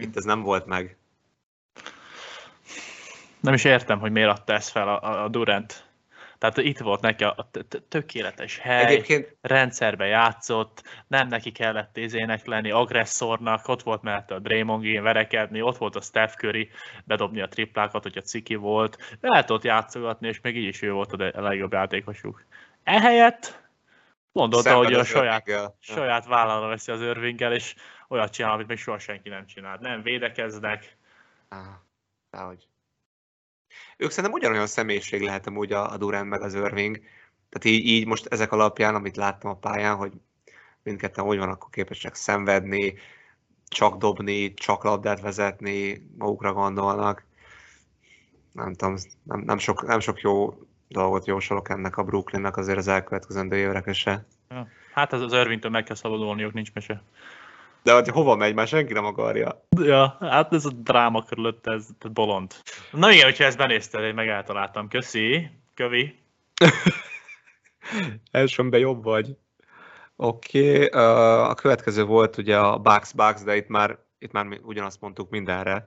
itt 0.00 0.16
ez 0.16 0.24
nem 0.24 0.42
volt 0.42 0.66
meg. 0.66 0.96
Nem 3.40 3.54
is 3.54 3.64
értem, 3.64 3.98
hogy 3.98 4.12
miért 4.12 4.28
adta 4.30 4.52
ezt 4.52 4.70
fel 4.70 4.88
a- 4.88 5.24
a 5.24 5.28
Durant. 5.28 5.87
Tehát 6.38 6.56
itt 6.56 6.78
volt 6.78 7.00
neki 7.00 7.24
a 7.24 7.50
tökéletes 7.88 8.58
hely, 8.58 8.84
Egyébként 8.84 9.36
rendszerbe 9.40 10.06
játszott, 10.06 10.82
nem 11.06 11.28
neki 11.28 11.52
kellett 11.52 11.96
izének 11.96 12.46
lenni, 12.46 12.70
agresszornak, 12.70 13.68
ott 13.68 13.82
volt 13.82 14.02
mellette 14.02 14.34
a 14.34 14.38
Draymond 14.38 14.82
Green 14.82 15.02
verekedni, 15.02 15.62
ott 15.62 15.76
volt 15.76 15.96
a 15.96 16.00
Steph 16.00 16.34
Curry, 16.34 16.70
bedobni 17.04 17.40
a 17.40 17.48
triplákat, 17.48 18.02
hogyha 18.02 18.20
ciki 18.20 18.54
volt, 18.54 19.16
el 19.20 19.44
tudott 19.44 19.64
játszogatni, 19.64 20.28
és 20.28 20.40
még 20.40 20.56
így 20.56 20.64
is 20.64 20.82
ő 20.82 20.92
volt 20.92 21.12
a 21.12 21.40
legjobb 21.40 21.72
játékosuk. 21.72 22.44
Ehelyett 22.82 23.66
szenved 24.32 24.84
hogy 24.84 24.94
a 24.94 25.04
saját, 25.04 25.44
saját 25.78 26.26
vállalra 26.26 26.68
veszi 26.68 26.92
az 26.92 27.00
Irvinggel, 27.00 27.52
és 27.52 27.74
olyat 28.08 28.32
csinál, 28.32 28.52
amit 28.52 28.66
még 28.66 28.78
soha 28.78 28.98
senki 28.98 29.28
nem 29.28 29.46
csinált. 29.46 29.80
Nem 29.80 30.02
védekeznek, 30.02 30.96
Á, 31.48 31.80
dehogy. 32.30 32.66
Ők 33.96 34.10
szerintem 34.10 34.32
ugyanolyan 34.32 34.66
személyiség 34.66 35.22
lehet 35.22 35.46
amúgy 35.46 35.72
a, 35.72 35.92
a 35.92 35.96
Durant 35.96 36.28
meg 36.28 36.42
az 36.42 36.54
Irving. 36.54 36.96
Tehát 37.48 37.64
így, 37.78 37.86
így 37.86 38.06
most 38.06 38.26
ezek 38.26 38.52
alapján, 38.52 38.94
amit 38.94 39.16
láttam 39.16 39.50
a 39.50 39.56
pályán, 39.56 39.96
hogy 39.96 40.12
mindketten 40.82 41.24
hogy 41.24 41.38
van, 41.38 41.48
akkor 41.48 41.70
képesek 41.70 42.14
szenvedni, 42.14 42.94
csak 43.68 43.96
dobni, 43.96 44.54
csak 44.54 44.84
labdát 44.84 45.20
vezetni, 45.20 46.06
magukra 46.18 46.52
gondolnak. 46.52 47.24
Nem 48.52 48.74
tudom, 48.74 48.96
nem, 49.22 49.40
nem, 49.40 49.58
sok, 49.58 49.86
nem 49.86 50.00
sok 50.00 50.20
jó 50.20 50.58
dolgot 50.88 51.26
jósolok 51.26 51.68
ennek 51.68 51.96
a 51.96 52.02
Brooklynnak 52.02 52.56
azért 52.56 52.78
az 52.78 52.88
elkövetkezendő 52.88 53.56
évekre 53.56 53.92
se. 53.92 54.26
Hát 54.92 55.12
ez 55.12 55.20
az 55.20 55.32
Irvingtől 55.32 55.70
meg 55.70 55.84
kell 55.84 55.96
szabadulniuk, 55.96 56.52
nincs 56.52 56.72
mese. 56.72 57.02
De 57.88 57.94
hogy 57.94 58.08
hova 58.08 58.34
megy, 58.34 58.54
már 58.54 58.66
senki 58.66 58.92
nem 58.92 59.04
akarja. 59.04 59.64
Ja, 59.80 60.16
hát 60.20 60.52
ez 60.52 60.64
a 60.64 60.70
dráma 60.70 61.24
körülött, 61.24 61.66
ez, 61.66 61.86
bolond. 62.12 62.54
Na 62.90 63.12
igen, 63.12 63.24
hogyha 63.24 63.44
ezt 63.44 63.56
benézted, 63.56 64.02
én 64.02 64.14
meg 64.14 64.28
eltaláltam. 64.28 64.88
Köszi, 64.88 65.50
Kövi. 65.74 66.18
Elsőmben 68.30 68.80
jobb 68.80 69.04
vagy. 69.04 69.36
Oké, 70.16 70.84
okay. 70.84 71.02
a 71.48 71.54
következő 71.54 72.04
volt 72.04 72.36
ugye 72.36 72.58
a 72.58 72.78
Bucks 72.78 73.12
Bucks, 73.12 73.42
de 73.42 73.56
itt 73.56 73.68
már, 73.68 73.98
itt 74.18 74.32
már 74.32 74.46
ugyanazt 74.62 75.00
mondtuk 75.00 75.30
mindenre. 75.30 75.86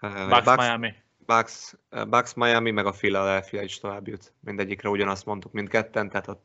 Bucks, 0.00 0.44
Bucks 0.44 0.56
Miami. 0.56 0.94
Bucks, 1.26 1.74
Bucks 2.08 2.34
Miami, 2.34 2.70
meg 2.70 2.86
a 2.86 2.90
Philadelphia 2.90 3.62
is 3.62 3.78
tovább 3.78 4.08
jut. 4.08 4.32
Mindegyikre 4.40 4.88
ugyanazt 4.88 5.26
mondtuk 5.26 5.52
mindketten, 5.52 6.08
tehát 6.08 6.28
ott, 6.28 6.42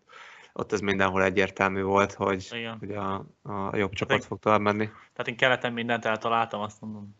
ott 0.57 0.71
ez 0.71 0.79
mindenhol 0.79 1.23
egyértelmű 1.23 1.81
volt, 1.81 2.13
hogy, 2.13 2.47
Igen. 2.51 2.77
hogy 2.77 2.91
a, 2.91 3.25
a 3.41 3.75
jobb 3.77 3.93
csapat 3.93 4.17
én- 4.17 4.23
fog 4.23 4.39
tovább 4.39 4.61
menni. 4.61 4.85
Tehát 4.85 5.27
én 5.27 5.37
keleten 5.37 5.73
mindent 5.73 6.05
eltaláltam, 6.05 6.61
azt 6.61 6.81
mondom. 6.81 7.15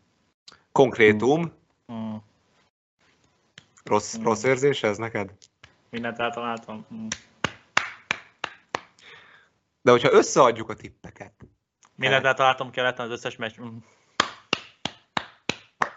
Konkrétum, 0.72 1.52
Mm. 1.92 2.14
rossz, 3.84 4.18
Mm. 4.18 4.22
rossz 4.22 4.42
érzés 4.42 4.82
ez 4.82 4.96
neked? 4.96 5.32
Mindent 5.90 6.18
eltaláltam. 6.18 6.86
Mm. 6.94 7.06
De 9.82 9.90
hogyha 9.90 10.12
összeadjuk 10.12 10.68
a 10.70 10.74
tippeket, 10.74 11.32
Mindent 11.94 12.24
eltaláltam 12.24 12.70
keleten, 12.70 13.04
az 13.06 13.12
összes 13.12 13.36
meccs. 13.36 13.60
Mm. 13.60 13.76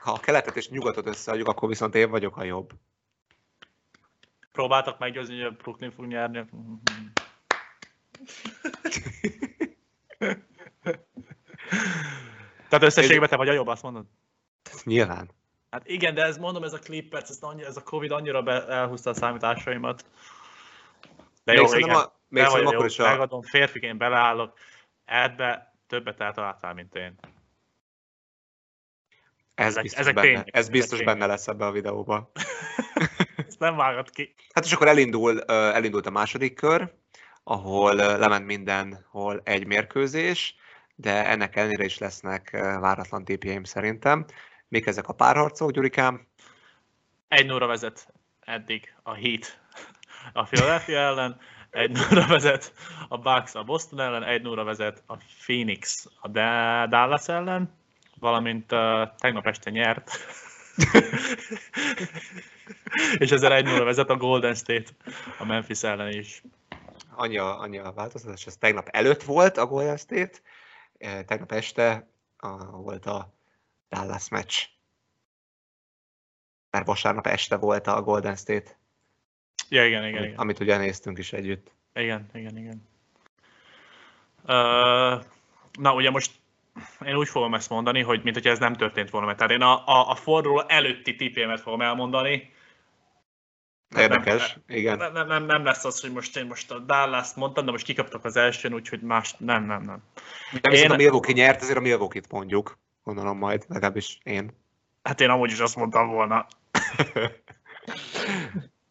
ha 0.01 0.11
a 0.11 0.19
keletet 0.19 0.55
és 0.55 0.69
nyugatot 0.69 1.07
összeadjuk, 1.07 1.47
akkor 1.47 1.69
viszont 1.69 1.95
én 1.95 2.09
vagyok 2.09 2.37
a 2.37 2.43
jobb. 2.43 2.69
Próbáltak 4.51 4.99
meggyőzni, 4.99 5.35
hogy 5.35 5.45
a 5.45 5.51
Brooklyn 5.51 5.91
fog 5.91 6.05
nyerni. 6.05 6.39
Mm. 6.55 6.73
Tehát 12.69 12.85
összességében 12.85 13.29
te 13.29 13.35
vagy 13.35 13.49
a 13.49 13.53
jobb, 13.53 13.67
azt 13.67 13.83
mondod? 13.83 14.05
Nyilván. 14.83 15.29
Hát 15.69 15.87
igen, 15.87 16.13
de 16.13 16.23
ez 16.23 16.37
mondom, 16.37 16.63
ez 16.63 16.73
a 16.73 16.79
Clippers, 16.79 17.29
ez, 17.29 17.37
annyi, 17.41 17.63
ez 17.63 17.77
a 17.77 17.83
Covid 17.83 18.11
annyira 18.11 18.41
be, 18.41 18.67
elhúzta 18.67 19.09
a 19.09 19.13
számításaimat. 19.13 20.05
De 21.43 21.53
jó, 21.53 21.73
igen. 21.73 21.95
A, 21.95 22.13
még 22.27 22.45
vagy 22.45 22.61
akkor 22.61 22.73
jó, 22.73 22.85
is 22.85 22.99
a... 22.99 23.09
megadom, 23.09 23.41
férfiként 23.41 23.97
beleállok, 23.97 24.57
ebbe 25.05 25.73
többet 25.87 26.21
eltaláltál, 26.21 26.73
mint 26.73 26.95
én. 26.95 27.15
Ez 29.55 29.65
ezek, 29.65 29.81
biztos, 29.81 29.99
ezek 29.99 30.13
benne, 30.13 30.27
tények, 30.27 30.47
ez 30.51 30.69
biztos 30.69 31.03
benne 31.03 31.25
lesz 31.25 31.47
ebbe 31.47 31.65
a 31.65 31.71
videóban. 31.71 32.31
Ezt 33.47 33.59
nem 33.59 33.75
vágod 33.75 34.09
ki. 34.09 34.33
Hát 34.53 34.65
és 34.65 34.73
akkor 34.73 34.87
elindul, 34.87 35.41
elindult 35.51 36.05
a 36.05 36.09
második 36.09 36.55
kör, 36.55 36.93
ahol 37.43 37.95
lement 37.95 38.45
mindenhol 38.45 39.41
egy 39.43 39.67
mérkőzés, 39.67 40.55
de 40.95 41.25
ennek 41.25 41.55
ellenére 41.55 41.83
is 41.83 41.97
lesznek 41.97 42.49
váratlan 42.79 43.25
tépjeim 43.25 43.63
szerintem. 43.63 44.25
Mik 44.67 44.85
ezek 44.85 45.07
a 45.07 45.13
párharcok, 45.13 45.71
Gyurikám? 45.71 46.27
Egy 47.27 47.45
nóra 47.45 47.67
vezet 47.67 48.13
eddig 48.39 48.93
a 49.03 49.13
Heat 49.13 49.59
a 50.33 50.43
Philadelphia 50.43 50.99
ellen, 50.99 51.39
egy 51.69 51.91
nóra 51.91 52.27
vezet 52.27 52.73
a 53.07 53.17
Bucks 53.17 53.55
a 53.55 53.63
Boston 53.63 53.99
ellen, 53.99 54.23
egy 54.23 54.41
nóra 54.41 54.63
vezet 54.63 55.03
a 55.07 55.17
Phoenix 55.45 56.05
a 56.19 56.27
Dallas 56.87 57.27
ellen, 57.27 57.73
valamint 58.19 58.71
uh, 58.71 59.09
tegnap 59.17 59.47
este 59.47 59.69
nyert. 59.69 60.11
és 63.17 63.31
ezzel 63.31 63.53
egy 63.53 63.65
nóra 63.65 63.83
vezet 63.83 64.09
a 64.09 64.17
Golden 64.17 64.55
State 64.55 64.89
a 65.37 65.45
Memphis 65.45 65.83
ellen 65.83 66.11
is. 66.11 66.41
Annyi 67.09 67.37
a, 67.37 67.59
annyi 67.59 67.77
a 67.77 67.91
változtatás, 67.91 68.45
ez 68.45 68.57
tegnap 68.57 68.87
előtt 68.87 69.23
volt 69.23 69.57
a 69.57 69.65
Golden 69.65 69.97
State, 69.97 70.37
eh, 70.97 71.23
tegnap 71.23 71.51
este 71.51 72.07
a, 72.37 72.65
volt 72.65 73.05
a 73.05 73.33
Dallas 73.89 74.29
meccs. 74.29 74.65
Mert 76.71 76.85
vasárnap 76.85 77.27
este 77.27 77.55
volt 77.55 77.87
a 77.87 78.01
Golden 78.01 78.35
State. 78.35 78.77
Ja, 79.69 79.85
igen, 79.85 80.05
igen, 80.05 80.17
amit, 80.17 80.27
igen. 80.27 80.39
Amit 80.39 80.59
ugye 80.59 80.77
néztünk 80.77 81.17
is 81.17 81.33
együtt. 81.33 81.71
Igen, 81.93 82.29
igen, 82.33 82.57
igen. 82.57 82.87
Uh, 84.43 85.23
na, 85.79 85.93
ugye 85.93 86.09
most 86.09 86.31
én 87.05 87.15
úgy 87.15 87.27
fogom 87.27 87.53
ezt 87.53 87.69
mondani, 87.69 88.01
hogy 88.01 88.23
mint 88.23 88.35
hogyha 88.35 88.51
ez 88.51 88.59
nem 88.59 88.73
történt 88.73 89.09
volna, 89.09 89.25
mert 89.25 89.37
tehát 89.37 89.53
én 89.53 89.61
a, 89.61 89.87
a, 89.87 90.09
a 90.09 90.15
forduló 90.15 90.63
előtti 90.67 91.15
tipémet 91.15 91.61
fogom 91.61 91.81
elmondani. 91.81 92.53
Érdekes, 93.99 94.53
nem, 94.53 94.77
igen. 94.77 94.97
Nem, 94.97 95.27
nem, 95.27 95.45
nem, 95.45 95.63
lesz 95.63 95.85
az, 95.85 96.01
hogy 96.01 96.11
most 96.11 96.37
én 96.37 96.45
most 96.45 96.71
a 96.71 96.79
Dallas-t 96.79 97.35
mondtam, 97.35 97.65
de 97.65 97.71
most 97.71 97.85
kikaptak 97.85 98.25
az 98.25 98.35
elsőn, 98.35 98.73
úgyhogy 98.73 99.01
más, 99.01 99.35
nem, 99.37 99.65
nem, 99.65 99.83
nem. 99.83 100.03
Nem 100.61 100.73
én... 100.73 100.91
a 100.91 100.95
Milwaukee 100.95 101.33
nyert, 101.33 101.61
ezért 101.61 101.77
a 101.77 101.81
Milwaukee-t 101.81 102.31
mondjuk, 102.31 102.79
gondolom 103.03 103.37
majd, 103.37 103.65
legalábbis 103.67 104.17
én. 104.23 104.51
Hát 105.03 105.21
én 105.21 105.29
amúgy 105.29 105.51
is 105.51 105.59
azt 105.59 105.75
mondtam 105.75 106.07
volna. 106.07 106.47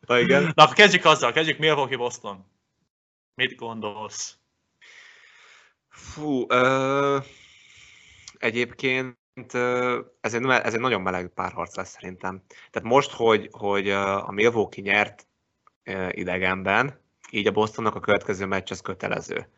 Na 0.06 0.18
igen. 0.18 0.52
Na, 0.54 0.68
kezdjük 0.68 1.04
azzal, 1.04 1.32
kezdjük 1.32 1.58
Milwaukee-Boston. 1.58 2.46
Mit 3.34 3.56
gondolsz? 3.56 4.38
Fú, 5.88 6.44
ö, 6.48 7.18
egyébként 8.38 9.18
ez 10.20 10.34
egy, 10.34 10.46
ez 10.46 10.74
egy 10.74 10.80
nagyon 10.80 11.00
meleg 11.00 11.28
párharc 11.28 11.76
lesz 11.76 11.90
szerintem. 11.90 12.42
Tehát 12.70 12.88
most, 12.88 13.10
hogy, 13.10 13.48
hogy 13.52 13.90
a 13.90 14.30
Milwaukee 14.30 14.82
nyert 14.84 15.26
idegenben, 16.10 17.00
így 17.30 17.46
a 17.46 17.50
Bostonnak 17.50 17.94
a 17.94 18.00
következő 18.00 18.46
meccs 18.46 18.70
az 18.70 18.80
kötelező. 18.80 19.48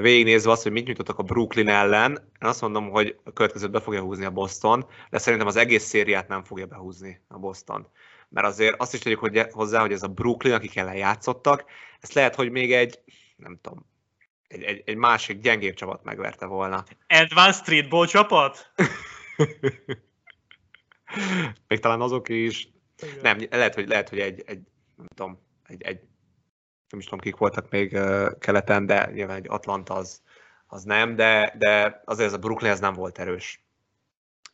Végignézve 0.00 0.50
azt, 0.50 0.62
hogy 0.62 0.72
mit 0.72 0.86
nyújtottak 0.86 1.18
a 1.18 1.22
Brooklyn 1.22 1.68
ellen, 1.68 2.10
én 2.12 2.48
azt 2.48 2.60
mondom, 2.60 2.90
hogy 2.90 3.18
a 3.24 3.32
következőt 3.32 3.70
be 3.70 3.80
fogja 3.80 4.00
húzni 4.00 4.24
a 4.24 4.30
Boston, 4.30 4.86
de 5.10 5.18
szerintem 5.18 5.48
az 5.48 5.56
egész 5.56 5.84
szériát 5.84 6.28
nem 6.28 6.44
fogja 6.44 6.66
behúzni 6.66 7.20
a 7.28 7.38
Boston. 7.38 7.88
Mert 8.28 8.46
azért 8.46 8.80
azt 8.80 8.94
is 8.94 9.14
hogy 9.14 9.46
hozzá, 9.50 9.80
hogy 9.80 9.92
ez 9.92 10.02
a 10.02 10.08
Brooklyn, 10.08 10.54
akik 10.54 10.76
ellen 10.76 10.96
játszottak, 10.96 11.64
ezt 12.00 12.12
lehet, 12.12 12.34
hogy 12.34 12.50
még 12.50 12.72
egy, 12.72 13.00
nem 13.36 13.58
tudom, 13.62 13.86
egy, 14.48 14.62
egy, 14.62 14.82
egy 14.86 14.96
másik 14.96 15.40
gyengébb 15.40 15.74
csapat 15.74 16.04
megverte 16.04 16.46
volna. 16.46 16.84
Advanced 17.08 17.62
Streetball 17.62 18.06
csapat? 18.06 18.72
Még 21.68 21.80
talán 21.80 22.00
azok 22.00 22.28
is. 22.28 22.68
Igen. 23.02 23.18
Nem, 23.22 23.38
lehet, 23.50 23.74
hogy, 23.74 23.88
lehet, 23.88 24.08
hogy 24.08 24.18
egy, 24.18 24.42
egy, 24.46 24.60
nem 24.96 25.06
tudom, 25.14 25.42
egy, 25.66 25.82
egy 25.82 26.00
nem 26.88 26.98
is 26.98 27.04
tudom, 27.04 27.20
kik 27.20 27.36
voltak 27.36 27.70
még 27.70 27.92
uh, 27.92 28.38
keleten, 28.38 28.86
de 28.86 29.10
nyilván 29.12 29.36
egy 29.36 29.48
Atlanta 29.48 29.94
az, 29.94 30.22
az 30.66 30.82
nem, 30.82 31.16
de, 31.16 31.54
de 31.58 32.02
azért 32.04 32.28
ez 32.28 32.34
a 32.34 32.38
Brooklyn 32.38 32.70
ez 32.70 32.80
nem 32.80 32.92
volt 32.92 33.18
erős. 33.18 33.64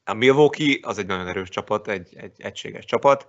A 0.05 0.13
Milwaukee 0.13 0.79
az 0.83 0.99
egy 0.99 1.07
nagyon 1.07 1.29
erős 1.29 1.49
csapat, 1.49 1.89
egy, 1.89 2.17
egy 2.17 2.41
egységes 2.41 2.85
csapat, 2.85 3.27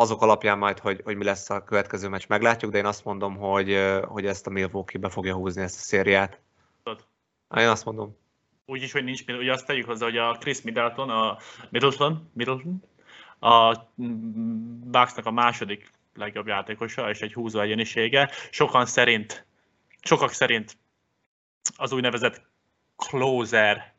azok 0.00 0.22
alapján 0.22 0.58
majd, 0.58 0.78
hogy, 0.78 1.00
hogy 1.04 1.16
mi 1.16 1.24
lesz 1.24 1.50
a 1.50 1.64
következő 1.64 2.08
meccs, 2.08 2.24
meglátjuk, 2.28 2.72
de 2.72 2.78
én 2.78 2.86
azt 2.86 3.04
mondom, 3.04 3.36
hogy, 3.36 3.78
hogy 4.04 4.26
ezt 4.26 4.46
a 4.46 4.50
Milwaukee 4.50 5.00
be 5.00 5.08
fogja 5.08 5.34
húzni 5.34 5.62
ezt 5.62 5.76
a 5.76 5.82
szériát. 5.82 6.40
Én 7.56 7.68
azt 7.68 7.84
mondom. 7.84 8.16
Úgy 8.66 8.82
is, 8.82 8.92
hogy 8.92 9.04
nincs, 9.04 9.24
ugye 9.26 9.52
azt 9.52 9.66
tegyük 9.66 9.86
hozzá, 9.86 10.04
hogy 10.04 10.16
a 10.16 10.36
Chris 10.40 10.62
Middleton, 10.62 11.10
a 11.10 11.38
Middleton, 11.70 12.30
Middleton 12.32 12.82
a 13.40 13.76
Bucksnak 14.90 15.26
a 15.26 15.30
második 15.30 15.90
legjobb 16.14 16.46
játékosa, 16.46 17.10
és 17.10 17.20
egy 17.20 17.32
húzó 17.32 17.60
egyenisége. 17.60 18.30
Sokan 18.50 18.86
szerint, 18.86 19.46
sokak 20.02 20.32
szerint 20.32 20.76
az 21.76 21.92
úgynevezett 21.92 22.42
closer 22.96 23.94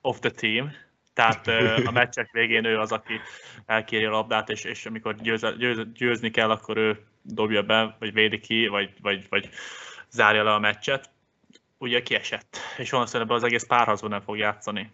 of 0.00 0.18
the 0.18 0.30
team, 0.30 0.72
tehát 1.16 1.46
a 1.88 1.90
meccsek 1.90 2.30
végén 2.32 2.64
ő 2.64 2.78
az, 2.78 2.92
aki 2.92 3.20
elkéri 3.66 4.04
a 4.04 4.10
labdát, 4.10 4.48
és, 4.48 4.64
és 4.64 4.86
amikor 4.86 5.14
győz, 5.14 5.46
győz, 5.58 5.86
győzni 5.94 6.30
kell, 6.30 6.50
akkor 6.50 6.76
ő 6.76 7.04
dobja 7.22 7.62
be, 7.62 7.96
vagy 7.98 8.12
védi 8.12 8.38
ki, 8.38 8.66
vagy, 8.66 8.90
vagy, 9.02 9.26
vagy 9.28 9.48
zárja 10.10 10.44
le 10.44 10.52
a 10.52 10.58
meccset. 10.58 11.10
Ugye 11.78 12.02
kiesett, 12.02 12.56
és 12.76 12.90
valószínűleg 12.90 13.30
az 13.32 13.42
egész 13.42 13.64
párharcban 13.64 14.10
nem 14.10 14.20
fog 14.20 14.36
játszani. 14.36 14.92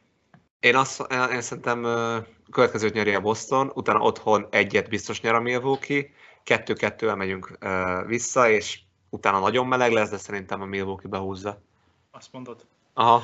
Én, 0.61 0.77
azt, 0.77 1.13
én 1.33 1.41
szerintem 1.41 1.87
következőt 2.51 2.93
nyeri 2.93 3.15
a 3.15 3.21
Boston, 3.21 3.71
utána 3.75 3.99
otthon 3.99 4.47
egyet 4.51 4.89
biztos 4.89 5.21
nyer 5.21 5.35
a 5.35 5.41
Milwaukee, 5.41 6.11
kettő-kettővel 6.43 7.17
megyünk 7.17 7.59
vissza, 8.07 8.51
és 8.51 8.81
utána 9.11 9.39
nagyon 9.39 9.67
meleg 9.67 9.93
lesz, 9.93 10.11
de 10.11 10.17
szerintem 10.17 10.61
a 10.61 10.65
Milwaukee 10.65 11.11
behúzza. 11.11 11.63
Azt 12.11 12.33
mondod? 12.33 12.67
Aha. 12.95 13.23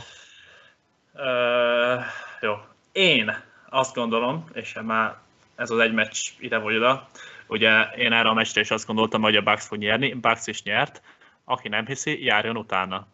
Uh, 1.14 2.04
jó, 2.40 2.54
én 2.98 3.42
azt 3.68 3.94
gondolom, 3.94 4.44
és 4.52 4.78
már 4.82 5.16
ez 5.56 5.70
az 5.70 5.78
egy 5.78 5.92
meccs 5.92 6.28
ide 6.38 6.58
vagy 6.58 6.76
oda, 6.76 7.08
ugye 7.46 7.82
én 7.82 8.12
erre 8.12 8.28
a 8.28 8.34
meccsre 8.34 8.60
is 8.60 8.70
azt 8.70 8.86
gondoltam, 8.86 9.22
hogy 9.22 9.36
a 9.36 9.42
Bucks 9.42 9.66
fog 9.66 9.78
nyerni, 9.78 10.12
Bucks 10.12 10.46
is 10.46 10.62
nyert, 10.62 11.02
aki 11.44 11.68
nem 11.68 11.86
hiszi, 11.86 12.24
járjon 12.24 12.56
utána. 12.56 13.06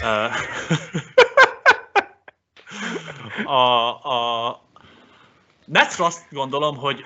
a, 3.44 3.88
a 4.12 4.62
Netsről 5.64 6.06
azt 6.06 6.26
gondolom, 6.30 6.76
hogy 6.76 7.04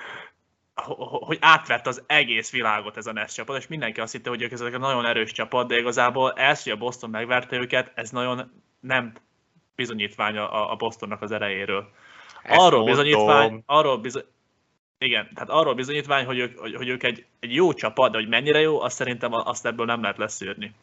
hogy 1.27 1.39
átvett 1.41 1.87
az 1.87 2.03
egész 2.07 2.51
világot 2.51 2.97
ez 2.97 3.07
a 3.07 3.13
Nets 3.13 3.33
csapat, 3.33 3.59
és 3.59 3.67
mindenki 3.67 4.01
azt 4.01 4.13
hitte, 4.13 4.29
hogy 4.29 4.43
ők 4.43 4.53
ezek 4.53 4.75
a 4.75 4.79
nagyon 4.79 5.07
erős 5.07 5.33
csapat, 5.33 5.69
de 5.69 5.79
igazából 5.79 6.33
ez, 6.33 6.63
hogy 6.63 6.73
a 6.73 6.77
Boston 6.77 7.11
megverte 7.11 7.57
őket, 7.57 7.93
ez 7.95 8.11
nagyon 8.11 8.63
nem 8.81 9.13
bizonyítvány 9.75 10.37
a, 10.37 10.73
a 10.73 10.77
Bostonnak 10.77 11.23
az 11.23 11.31
erejéről. 11.31 11.91
Ezt 12.43 12.61
arról 12.61 12.85
mondom. 12.85 13.05
bizonyítvány, 13.05 13.63
arról 13.67 13.99
bizony, 13.99 14.25
igen, 14.99 15.31
tehát 15.35 15.51
arról 15.51 15.75
bizonyítvány, 15.75 16.25
hogy 16.25 16.39
ők, 16.39 16.59
hogy, 16.59 16.75
hogy 16.75 16.89
ők 16.89 17.03
egy, 17.03 17.27
egy 17.41 17.55
jó 17.55 17.73
csapat, 17.73 18.11
de 18.11 18.19
hogy 18.19 18.29
mennyire 18.29 18.61
jó, 18.61 18.81
azt 18.81 18.97
szerintem 18.97 19.33
azt 19.33 19.67
ebből 19.67 19.87
nem 19.87 20.01
lehet 20.01 20.19
leszűrni. 20.19 20.75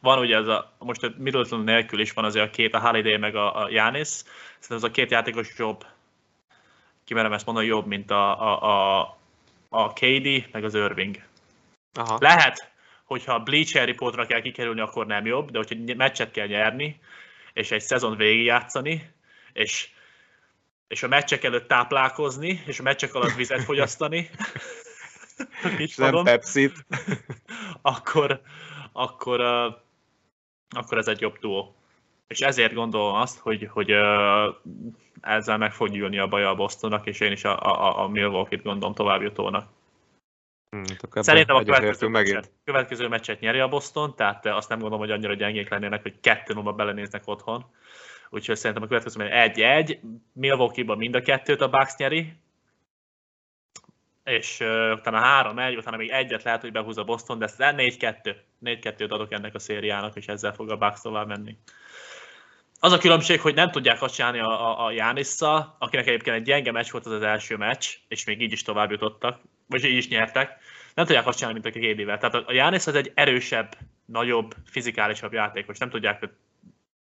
Van 0.00 0.18
ugye 0.18 0.36
ez 0.36 0.46
a, 0.46 0.72
most 0.78 1.02
a 1.02 1.12
Middleton 1.16 1.60
nélkül 1.60 2.00
is 2.00 2.12
van 2.12 2.24
azért 2.24 2.46
a 2.46 2.50
két, 2.50 2.74
a 2.74 2.80
Holiday 2.80 3.16
meg 3.16 3.34
a, 3.34 3.62
a 3.62 3.68
Giannis, 3.68 4.08
szerintem 4.58 4.76
az 4.76 4.84
a 4.84 4.90
két 4.90 5.10
játékos 5.10 5.58
jobb, 5.58 5.86
kimerem 7.04 7.32
ezt 7.32 7.46
mondani, 7.46 7.66
jobb, 7.66 7.86
mint 7.86 8.10
a, 8.10 8.42
a, 8.42 8.62
a, 8.62 9.16
a 9.68 9.92
KD, 9.92 10.48
meg 10.52 10.64
az 10.64 10.74
Irving. 10.74 11.16
Aha. 11.92 12.18
Lehet, 12.20 12.72
hogyha 13.04 13.34
a 13.34 13.42
Bleacher 13.42 13.86
Reportra 13.86 14.26
kell 14.26 14.40
kikerülni, 14.40 14.80
akkor 14.80 15.06
nem 15.06 15.26
jobb, 15.26 15.50
de 15.50 15.58
hogyha 15.58 15.94
meccset 15.96 16.30
kell 16.30 16.46
nyerni, 16.46 17.00
és 17.56 17.70
egy 17.70 17.80
szezon 17.80 18.16
végigjátszani, 18.16 19.10
és, 19.52 19.88
és 20.88 21.02
a 21.02 21.08
meccsek 21.08 21.44
előtt 21.44 21.68
táplálkozni, 21.68 22.62
és 22.66 22.78
a 22.78 22.82
meccsek 22.82 23.14
alatt 23.14 23.34
vizet 23.34 23.64
fogyasztani, 23.70 24.30
és 25.78 25.96
nem 25.96 26.24
Pepsi-t. 26.24 26.86
akkor, 27.82 28.40
akkor, 28.92 29.40
akkor 30.68 30.98
ez 30.98 31.08
egy 31.08 31.20
jobb 31.20 31.38
duó. 31.38 31.76
És 32.26 32.40
ezért 32.40 32.74
gondolom 32.74 33.14
azt, 33.14 33.38
hogy, 33.38 33.68
hogy 33.72 33.90
ezzel 35.20 35.58
meg 35.58 35.72
fog 35.72 35.90
gyűlni 35.90 36.18
a 36.18 36.26
baj 36.26 36.44
a 36.44 36.54
Bostonnak, 36.54 37.06
és 37.06 37.20
én 37.20 37.32
is 37.32 37.44
a, 37.44 37.60
a, 37.60 38.02
a 38.02 38.08
Milwaukee-t 38.08 38.62
gondolom 38.62 38.94
továbbjutónak. 38.94 39.68
Hmm, 40.76 41.22
Szerintem 41.22 41.56
a 41.56 41.62
következő 41.62 42.08
meccset, 42.08 42.50
következő 42.64 43.08
meccset 43.08 43.40
nyeri 43.40 43.58
a 43.58 43.68
Boston, 43.68 44.16
tehát 44.16 44.46
azt 44.46 44.68
nem 44.68 44.78
gondolom, 44.78 45.04
hogy 45.04 45.14
annyira 45.14 45.34
gyengék 45.34 45.70
lennének, 45.70 46.02
hogy 46.02 46.20
kettő 46.20 46.54
0 46.54 46.72
belenéznek 46.72 47.22
otthon. 47.24 47.64
Úgyhogy 48.30 48.56
szerintem 48.56 48.82
a 48.82 48.86
következő 48.86 49.30
egy-egy, 49.30 50.00
Milwaukee-ban 50.32 50.96
mind 50.98 51.14
a 51.14 51.22
kettőt 51.22 51.60
a 51.60 51.68
Bucks 51.68 51.96
nyeri, 51.96 52.32
és 54.24 54.60
uh, 54.60 54.92
utána 54.92 55.18
három 55.18 55.58
egy, 55.58 55.76
utána 55.76 55.96
még 55.96 56.10
egyet 56.10 56.42
lehet, 56.42 56.60
hogy 56.60 56.72
behúz 56.72 56.98
a 56.98 57.04
Boston, 57.04 57.38
de 57.38 57.44
ezt 57.44 57.56
4-2. 57.58 58.36
4-2-t 58.64 59.10
adok 59.10 59.32
ennek 59.32 59.54
a 59.54 59.58
szériának, 59.58 60.16
és 60.16 60.26
ezzel 60.26 60.52
fog 60.52 60.70
a 60.70 60.76
Bucks 60.76 61.00
tovább 61.00 61.26
menni. 61.26 61.56
Az 62.80 62.92
a 62.92 62.98
különbség, 62.98 63.40
hogy 63.40 63.54
nem 63.54 63.70
tudják 63.70 64.02
azt 64.02 64.14
csinálni 64.14 64.38
a, 64.38 64.68
a, 64.68 64.84
a 64.84 64.90
Jánisszal, 64.90 65.76
akinek 65.78 66.06
egyébként 66.06 66.36
egy 66.36 66.42
gyenge 66.42 66.72
meccs 66.72 66.90
volt 66.90 67.06
az 67.06 67.12
az 67.12 67.22
első 67.22 67.56
meccs, 67.56 67.86
és 68.08 68.24
még 68.24 68.40
így 68.40 68.52
is 68.52 68.62
tovább 68.62 68.90
jutottak, 68.90 69.40
vagy 69.66 69.84
így 69.84 69.96
is 69.96 70.08
nyertek. 70.08 70.56
Nem 70.94 71.06
tudják 71.06 71.26
azt 71.26 71.38
csinálni, 71.38 71.60
mint 71.62 71.76
a 71.76 71.78
KD-vel. 71.78 72.18
Tehát 72.18 72.48
a 72.48 72.52
Jánisz 72.52 72.86
az 72.86 72.94
egy 72.94 73.12
erősebb, 73.14 73.76
nagyobb, 74.04 74.54
fizikálisabb 74.64 75.32
játékos. 75.32 75.78
Nem 75.78 75.90
tudják 75.90 76.20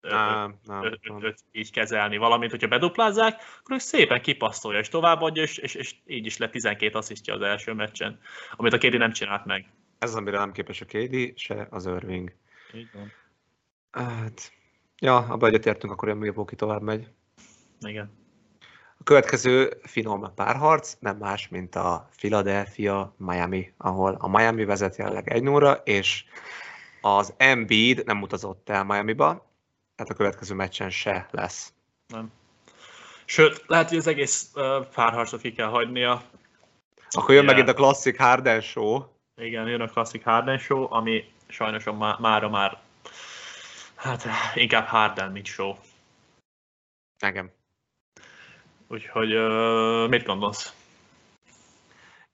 nem, 0.02 0.60
nem, 0.64 0.98
nem. 1.02 1.34
így 1.52 1.72
kezelni. 1.72 2.18
Valamint, 2.18 2.52
hogyha 2.52 2.68
beduplázzák, 2.68 3.42
akkor 3.60 3.76
ő 3.76 3.80
szépen 3.80 4.22
kipasztolja 4.22 4.80
és 4.80 4.90
továbbadja, 4.90 5.44
és, 5.44 5.58
és, 5.58 5.76
és 5.76 5.96
így 6.06 6.26
is 6.26 6.38
lett 6.38 6.52
12 6.52 6.98
asszisztja 6.98 7.34
az 7.34 7.42
első 7.42 7.74
meccsen, 7.74 8.20
amit 8.56 8.74
a 8.74 8.78
KD 8.78 8.98
nem 8.98 9.12
csinált 9.12 9.46
meg. 9.46 9.70
Ez 10.00 10.10
az, 10.10 10.16
amire 10.16 10.38
nem 10.38 10.52
képes 10.52 10.82
a 10.82 10.86
KD, 10.86 11.38
se 11.38 11.68
az 11.70 11.86
Irving. 11.86 12.34
Így 12.74 12.90
van. 12.94 13.12
Hát, 13.92 14.54
ja, 15.00 15.18
abba 15.18 15.48
egyetértünk, 15.48 15.94
akkor 15.94 16.10
a 16.10 16.16
Milwaukee 16.16 16.58
tovább 16.58 16.82
megy. 16.82 17.08
Igen. 17.80 18.27
A 19.00 19.04
következő 19.04 19.80
finom 19.84 20.34
párharc 20.36 20.96
nem 21.00 21.18
más, 21.18 21.48
mint 21.48 21.76
a 21.76 22.10
Philadelphia-Miami, 22.16 23.74
ahol 23.78 24.16
a 24.20 24.28
Miami 24.28 24.66
vezet 24.66 24.96
jelenleg 24.96 25.30
1 25.30 25.44
0 25.44 25.82
és 25.84 26.24
az 27.02 27.34
Embiid 27.38 28.06
nem 28.06 28.22
utazott 28.22 28.70
el 28.70 28.84
Miami-ba, 28.84 29.52
tehát 29.96 30.12
a 30.12 30.16
következő 30.16 30.56
meccsen 30.56 30.90
se 30.90 31.28
lesz. 31.32 31.74
Nem. 32.08 32.32
Sőt, 33.26 33.64
lehet, 33.68 33.90
hogy 33.90 33.98
az 33.98 34.08
egész 34.08 34.52
párharcot 34.94 35.42
ki 35.42 35.54
kell 35.54 35.68
hagynia. 35.68 36.24
Akkor 37.10 37.34
jön 37.34 37.44
yeah. 37.44 37.56
megint 37.56 37.70
a 37.70 37.74
klasszik 37.74 38.18
Harden 38.18 38.62
show. 38.62 39.04
Igen, 39.42 39.68
jön 39.68 39.82
a 39.82 39.88
klasszik 39.88 40.24
Harden 40.24 40.58
show, 40.58 40.94
ami 40.94 41.32
sajnos 41.48 41.84
má- 41.84 42.20
mára 42.20 42.50
már 42.50 42.82
hát 43.96 44.28
inkább 44.56 44.86
Harden, 44.86 45.32
mint 45.32 45.46
show. 45.46 45.76
Engem. 47.18 47.52
Úgyhogy 48.88 49.36
uh, 49.36 50.10
mit 50.10 50.26
gondolsz? 50.26 50.74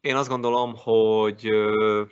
Én 0.02 0.16
azt 0.16 0.30
gondolom, 0.30 0.76
hogy 0.76 1.52
uh, 1.54 2.10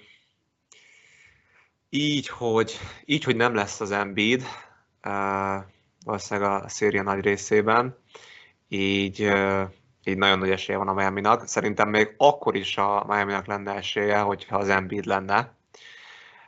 így, 1.90 2.28
hogy 2.28 2.80
így, 3.06 3.24
hogy 3.24 3.36
nem 3.36 3.54
lesz 3.54 3.82
az 3.82 3.92
Embiid, 3.92 4.44
valószínűleg 6.06 6.52
a 6.52 6.70
széria 6.70 7.04
nagy 7.04 7.24
részében, 7.24 7.98
így, 8.68 9.20
így 10.04 10.18
nagyon 10.18 10.40
nagy 10.40 10.50
esélye 10.50 10.78
van 10.78 10.88
a 10.88 10.94
miami 10.94 11.22
-nak. 11.22 11.48
Szerintem 11.48 11.90
még 11.90 12.14
akkor 12.18 12.56
is 12.56 12.78
a 12.78 13.06
miami 13.08 13.34
lenne 13.46 13.74
esélye, 13.74 14.20
hogyha 14.20 14.58
az 14.58 14.70
Embiid 14.70 15.06
lenne. 15.06 15.56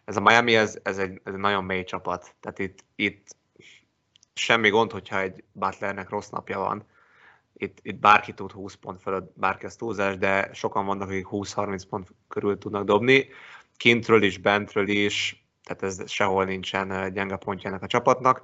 Ez 0.05 0.17
a 0.17 0.21
Miami, 0.21 0.55
ez, 0.55 0.79
ez, 0.83 0.97
egy, 0.97 1.21
ez 1.23 1.33
egy 1.33 1.39
nagyon 1.39 1.63
mély 1.63 1.83
csapat. 1.83 2.35
Tehát 2.39 2.59
itt, 2.59 2.83
itt 2.95 3.35
semmi 4.33 4.69
gond, 4.69 4.91
hogyha 4.91 5.21
egy 5.21 5.43
Butlernek 5.51 6.09
rossz 6.09 6.29
napja 6.29 6.59
van. 6.59 6.85
Itt, 7.53 7.77
itt 7.81 7.99
bárki 7.99 8.33
tud 8.33 8.51
20 8.51 8.73
pont 8.73 9.01
fölött, 9.01 9.31
bárki 9.35 9.65
az 9.65 9.75
túlzás, 9.75 10.17
de 10.17 10.49
sokan 10.53 10.85
vannak, 10.85 11.09
akik 11.09 11.27
20-30 11.31 11.81
pont 11.89 12.07
körül 12.27 12.57
tudnak 12.57 12.83
dobni. 12.83 13.27
Kintről 13.77 14.23
is, 14.23 14.37
bentről 14.37 14.87
is, 14.87 15.45
tehát 15.63 15.83
ez 15.83 16.11
sehol 16.11 16.45
nincsen 16.45 17.13
gyenge 17.13 17.35
pontjának 17.35 17.81
a 17.83 17.87
csapatnak. 17.87 18.41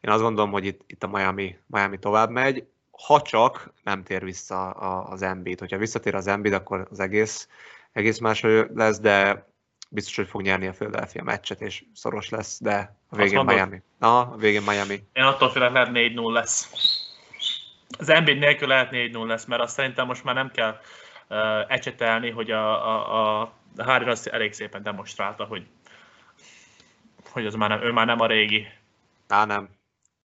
Én 0.00 0.10
azt 0.10 0.22
gondolom, 0.22 0.50
hogy 0.50 0.64
itt, 0.64 0.80
itt 0.86 1.02
a 1.02 1.06
Miami, 1.06 1.56
Miami 1.66 1.98
tovább 1.98 2.30
megy, 2.30 2.66
ha 3.06 3.22
csak 3.22 3.72
nem 3.82 4.02
tér 4.02 4.24
vissza 4.24 4.70
az 4.70 5.22
Embiid. 5.22 5.58
Hogyha 5.58 5.78
visszatér 5.78 6.14
az 6.14 6.26
Embiid, 6.26 6.54
akkor 6.54 6.86
az 6.90 7.00
egész, 7.00 7.48
egész 7.92 8.18
más 8.18 8.44
lesz, 8.74 9.00
de 9.00 9.46
biztos, 9.90 10.16
hogy 10.16 10.26
fog 10.26 10.42
nyerni 10.42 10.66
a 10.66 10.72
Philadelphia 10.72 11.22
meccset, 11.22 11.60
és 11.60 11.84
szoros 11.94 12.28
lesz, 12.28 12.60
de 12.60 12.96
a 13.08 13.16
végén 13.16 13.44
Miami. 13.44 13.82
Na, 13.98 14.20
a 14.20 14.36
végén 14.36 14.62
Miami. 14.62 15.04
Én 15.12 15.24
attól 15.24 15.50
félek, 15.50 15.72
lehet 15.72 15.90
4-0 15.92 16.32
lesz. 16.32 16.70
Az 17.98 18.08
Embiid 18.08 18.38
nélkül 18.38 18.68
lehet 18.68 18.88
4-0 18.92 19.26
lesz, 19.26 19.44
mert 19.44 19.62
azt 19.62 19.74
szerintem 19.74 20.06
most 20.06 20.24
már 20.24 20.34
nem 20.34 20.50
kell 20.50 20.80
uh, 21.28 21.72
ecsetelni, 21.72 22.30
hogy 22.30 22.50
a, 22.50 22.86
a, 22.88 23.40
a 23.40 23.52
Harden 23.76 24.08
azt 24.08 24.26
elég 24.26 24.52
szépen 24.52 24.82
demonstrálta, 24.82 25.44
hogy 25.44 25.66
hogy 27.36 27.46
az 27.46 27.54
már 27.54 27.68
nem, 27.68 27.82
ő 27.82 27.92
már 27.92 28.06
nem 28.06 28.20
a 28.20 28.26
régi. 28.26 28.68
Á, 29.28 29.44
nem. 29.44 29.68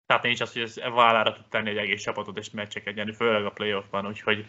Tehát 0.05 0.23
nincs 0.23 0.41
az, 0.41 0.53
hogy 0.53 0.61
ez 0.61 0.79
vállára 0.93 1.33
tud 1.33 1.45
tenni 1.49 1.69
egy 1.69 1.77
egész 1.77 2.01
csapatot 2.01 2.37
és 2.37 2.49
meccseket 2.49 2.95
nyerni, 2.95 3.13
főleg 3.13 3.45
a 3.45 3.51
playoffban, 3.51 4.07
úgyhogy 4.07 4.45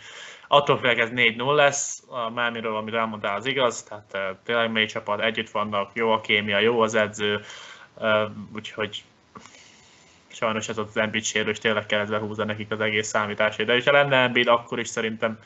attól 0.48 0.78
félek 0.78 0.98
ez 0.98 1.10
4-0 1.12 1.54
lesz, 1.54 2.04
a 2.08 2.30
Miami-ről, 2.30 2.76
amit 2.76 2.94
elmondtál, 2.94 3.36
az 3.36 3.46
igaz, 3.46 3.82
tehát 3.82 4.10
uh, 4.12 4.36
tényleg 4.44 4.70
mély 4.70 4.86
csapat, 4.86 5.20
együtt 5.20 5.50
vannak, 5.50 5.90
jó 5.94 6.12
a 6.12 6.20
kémia, 6.20 6.58
jó 6.58 6.80
az 6.80 6.94
edző, 6.94 7.40
uh, 7.94 8.30
úgyhogy 8.54 9.04
sajnos 10.32 10.68
ez 10.68 10.78
az 10.78 10.96
Embiid 10.96 11.24
sérülés 11.24 11.58
tényleg 11.58 11.86
kellett 11.86 12.08
behúzni 12.08 12.44
nekik 12.44 12.70
az 12.70 12.80
egész 12.80 13.08
számításét. 13.08 13.66
De 13.66 13.82
ha 13.84 13.92
lenne 13.92 14.16
Embiid, 14.16 14.46
akkor 14.46 14.78
is 14.78 14.88
szerintem 14.88 15.38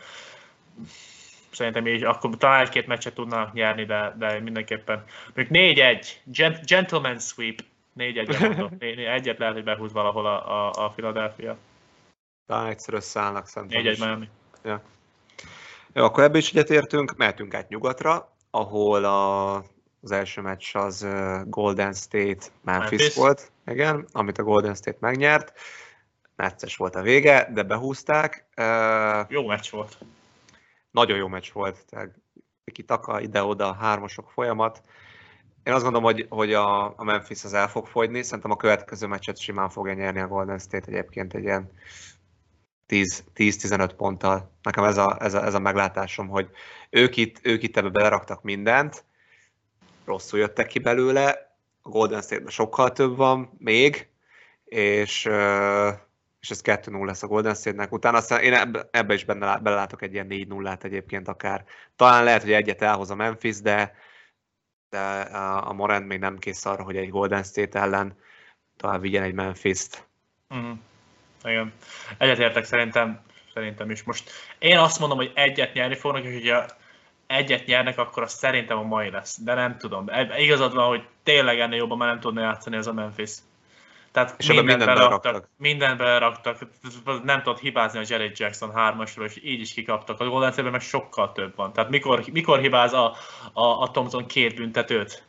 szerintem 1.55 1.87
így 1.87 2.03
akkor 2.03 2.37
talán 2.37 2.61
egy-két 2.61 2.87
meccset 2.87 3.15
tudnának 3.15 3.53
nyerni, 3.53 3.85
de, 3.85 4.15
de 4.19 4.41
mindenképpen. 4.41 5.05
Még 5.35 5.49
4-1, 5.51 6.07
gent, 6.25 6.67
gentleman 6.67 7.19
sweep, 7.19 7.59
4-1 7.99 9.09
egyet 9.15 9.39
lehet, 9.39 9.55
hogy 9.55 9.65
behúz 9.65 9.93
valahol 9.93 10.27
a, 10.27 10.67
a, 10.67 10.85
a 10.85 10.89
Philadelphia. 10.89 11.57
Talán 12.47 12.67
egyszer 12.67 12.95
összeállnak 12.95 13.47
szerintem. 13.47 13.83
4-1 13.83 13.99
Miami. 13.99 14.29
Ja. 14.65 14.83
Jó, 15.93 16.05
akkor 16.05 16.23
ebbe 16.23 16.39
is 16.39 16.51
egyetértünk, 16.51 17.17
mehetünk 17.17 17.55
át 17.55 17.69
nyugatra, 17.69 18.33
ahol 18.51 19.05
a, 19.05 19.65
az 20.05 20.11
első 20.11 20.41
meccs 20.41 20.77
az 20.77 21.07
Golden 21.45 21.93
State 21.93 22.47
Memphis, 22.63 22.99
Memphis 22.99 23.15
volt, 23.15 23.53
igen, 23.67 24.07
amit 24.13 24.39
a 24.39 24.43
Golden 24.43 24.75
State 24.75 24.99
megnyert. 25.01 25.53
Meccses 26.37 26.77
volt 26.77 26.95
a 26.95 27.03
vége, 27.03 27.51
de 27.53 27.63
behúzták. 27.63 28.47
Jó 29.29 29.47
meccs 29.47 29.71
volt 29.71 29.99
nagyon 30.95 31.17
jó 31.17 31.29
meccs 31.29 31.53
volt, 31.53 31.85
tehát 31.87 32.15
Ki 32.73 32.83
Taka 32.83 33.21
ide-oda, 33.21 33.73
hármasok 33.73 34.31
folyamat. 34.31 34.83
Én 35.63 35.73
azt 35.73 35.83
gondolom, 35.83 36.13
hogy, 36.13 36.27
hogy 36.29 36.53
a, 36.53 36.99
a 36.99 37.05
Memphis 37.05 37.45
az 37.45 37.55
el 37.55 37.69
fog 37.69 37.87
fogyni, 37.87 38.23
szerintem 38.23 38.51
a 38.51 38.57
következő 38.57 39.07
meccset 39.07 39.39
simán 39.39 39.69
fogja 39.69 39.93
nyerni 39.93 40.21
a 40.21 40.27
Golden 40.27 40.59
State 40.59 40.87
egyébként 40.87 41.35
egy 41.35 41.43
ilyen 41.43 41.71
10-15 42.89 43.91
ponttal. 43.97 44.51
Nekem 44.63 44.85
ez 44.85 44.97
a, 44.97 45.17
ez, 45.21 45.35
a, 45.35 45.45
ez 45.45 45.55
a 45.55 45.59
meglátásom, 45.59 46.29
hogy 46.29 46.49
ők 46.91 47.17
itt, 47.17 47.41
ők 47.43 47.63
itt 47.63 47.77
ebbe 47.77 47.89
beleraktak 47.89 48.43
mindent, 48.43 49.05
rosszul 50.05 50.39
jöttek 50.39 50.67
ki 50.67 50.79
belőle, 50.79 51.57
a 51.83 51.89
Golden 51.89 52.23
State-ben 52.23 52.51
sokkal 52.51 52.93
több 52.93 53.17
van 53.17 53.51
még, 53.59 54.09
és 54.65 55.29
és 56.45 56.51
ez 56.51 56.61
2-0 56.65 57.05
lesz 57.05 57.23
a 57.23 57.27
Golden 57.27 57.55
State-nek. 57.55 57.93
Utána 57.93 58.17
aztán 58.17 58.41
én 58.41 58.53
ebbe, 58.91 59.15
is 59.15 59.25
benne, 59.25 59.59
belelátok 59.59 60.03
egy 60.03 60.13
ilyen 60.13 60.27
4-0-át 60.31 60.85
egyébként 60.85 61.29
akár. 61.29 61.65
Talán 61.97 62.25
lehet, 62.25 62.43
hogy 62.43 62.53
egyet 62.53 62.83
elhoz 62.83 63.11
a 63.11 63.15
Memphis, 63.15 63.61
de, 63.61 63.95
de 64.91 64.99
a 64.99 65.73
Morant 65.73 66.07
még 66.07 66.19
nem 66.19 66.39
kész 66.39 66.67
arra, 66.67 66.83
hogy 66.83 66.97
egy 66.97 67.09
Golden 67.09 67.43
State 67.43 67.81
ellen 67.81 68.17
talán 68.77 69.01
vigyen 69.01 69.23
egy 69.23 69.35
Memphis-t. 69.35 70.07
Mm. 70.55 70.73
Igen. 71.45 71.73
Egyetértek 72.19 72.65
szerintem, 72.65 73.21
szerintem 73.55 73.91
is. 73.91 74.03
Most 74.03 74.31
én 74.59 74.79
azt 74.79 74.99
mondom, 74.99 75.19
hogy 75.19 75.33
egyet 75.35 75.73
nyerni 75.73 75.95
fognak, 75.95 76.25
és 76.25 76.33
hogyha 76.33 76.67
egyet 77.27 77.67
nyernek, 77.67 77.99
akkor 77.99 78.23
az 78.23 78.33
szerintem 78.33 78.79
a 78.79 78.83
mai 78.83 79.11
lesz. 79.11 79.39
De 79.41 79.55
nem 79.55 79.77
tudom. 79.79 80.11
Igazad 80.39 80.75
van, 80.75 80.87
hogy 80.87 81.07
tényleg 81.23 81.61
ennél 81.61 81.79
jobban 81.79 81.99
már 81.99 82.09
nem 82.09 82.21
tudna 82.21 82.41
játszani 82.41 82.77
ez 82.77 82.87
a 82.87 82.93
Memphis. 82.93 83.31
Tehát 84.13 84.35
és 84.39 84.47
mindent 84.47 84.85
beraktak, 84.85 85.49
mindent 85.57 85.99
beraktak, 85.99 86.59
nem 87.23 87.43
tudott 87.43 87.61
hibázni 87.61 87.99
a 87.99 88.05
Jared 88.07 88.39
Jackson 88.39 88.73
3-asról, 88.75 89.25
és 89.25 89.41
így 89.43 89.61
is 89.61 89.73
kikaptak. 89.73 90.21
A 90.21 90.25
Golden 90.25 90.49
State-ben 90.49 90.73
meg 90.73 90.81
sokkal 90.81 91.33
több 91.33 91.57
van. 91.57 91.73
Tehát 91.73 91.91
mikor, 91.91 92.25
mikor 92.33 92.61
hibáz 92.61 92.93
a, 92.93 93.17
a, 93.53 93.65
a 93.65 93.91
Thompson 93.91 94.27
két 94.27 94.55
büntetőt 94.55 95.25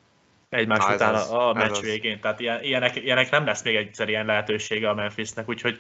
egymás 0.50 0.86
Na, 0.86 0.94
után 0.94 1.14
az, 1.14 1.32
a, 1.32 1.50
a 1.50 1.54
meccs 1.54 1.80
végén. 1.80 2.20
Tehát 2.20 2.40
ilyen, 2.40 2.64
ilyenek, 2.64 2.96
ilyenek 2.96 3.30
nem 3.32 3.46
lesz 3.46 3.64
még 3.64 3.76
egyszer 3.76 4.10
ilyen 4.10 4.26
lehetősége 4.26 4.90
a 4.90 4.94
Memphisnek, 4.94 5.50
úgyhogy 5.50 5.78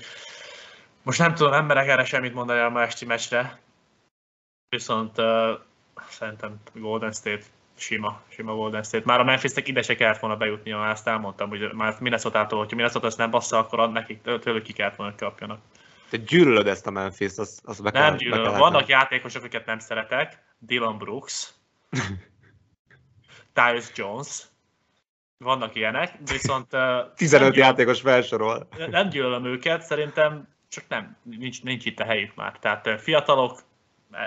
most 1.04 1.19
nem 1.19 1.34
tudom 1.34 1.54
emberek 1.54 1.88
erre 1.88 2.06
semmit 2.06 2.34
mondani 2.34 2.60
a 2.60 2.69
ma 2.69 2.82
esti 2.82 3.06
meccsre, 3.06 3.60
viszont 4.69 5.21
szerintem 6.10 6.55
Golden 6.73 7.12
State 7.12 7.43
sima, 7.77 8.21
sima 8.27 8.53
Golden 8.53 8.84
State. 8.84 9.03
Már 9.05 9.19
a 9.19 9.23
Memphisnek 9.23 9.67
ide 9.67 9.81
se 9.81 9.95
kellett 9.95 10.19
volna 10.19 10.38
bejutni, 10.38 10.71
ha 10.71 10.88
ezt 10.88 11.08
elmondtam, 11.08 11.49
hogy 11.49 11.73
már 11.73 11.95
Minnesota-tól, 11.99 12.60
hogyha 12.60 12.75
Minnesota 12.75 13.08
ezt 13.08 13.17
nem 13.17 13.31
bassza, 13.31 13.58
akkor 13.58 13.91
nekik 13.91 14.21
tőlük 14.21 14.63
ki 14.63 14.73
kellett 14.73 14.95
volna 14.95 15.15
kapjanak. 15.15 15.60
Te 16.10 16.17
gyűlölöd 16.17 16.67
ezt 16.67 16.88
a 16.88 16.91
Memphis-t, 16.91 17.38
az, 17.38 17.62
az 17.63 17.79
be 17.79 17.91
Nem 17.91 18.15
gyűlölöm. 18.15 18.58
Vannak 18.58 18.88
játékosok, 18.88 19.41
akiket 19.43 19.65
nem 19.65 19.79
szeretek, 19.79 20.43
Dylan 20.60 20.97
Brooks, 20.97 21.53
Tyus 23.53 23.91
Jones, 23.95 24.43
vannak 25.38 25.75
ilyenek, 25.75 26.17
viszont... 26.25 26.73
Uh, 26.73 27.13
15 27.15 27.51
gyűlöm, 27.51 27.67
játékos 27.67 28.01
felsorol. 28.01 28.67
Nem 28.89 29.10
gyűlölöm 29.10 29.45
őket, 29.45 29.81
szerintem 29.81 30.47
csak 30.69 30.84
nem, 30.88 31.17
nincs, 31.23 31.63
nincs 31.63 31.86
itt 31.86 31.99
a 31.99 32.05
helyük 32.05 32.36
már. 32.36 32.60
Tehát 32.60 33.01
fiatalok, 33.01 33.60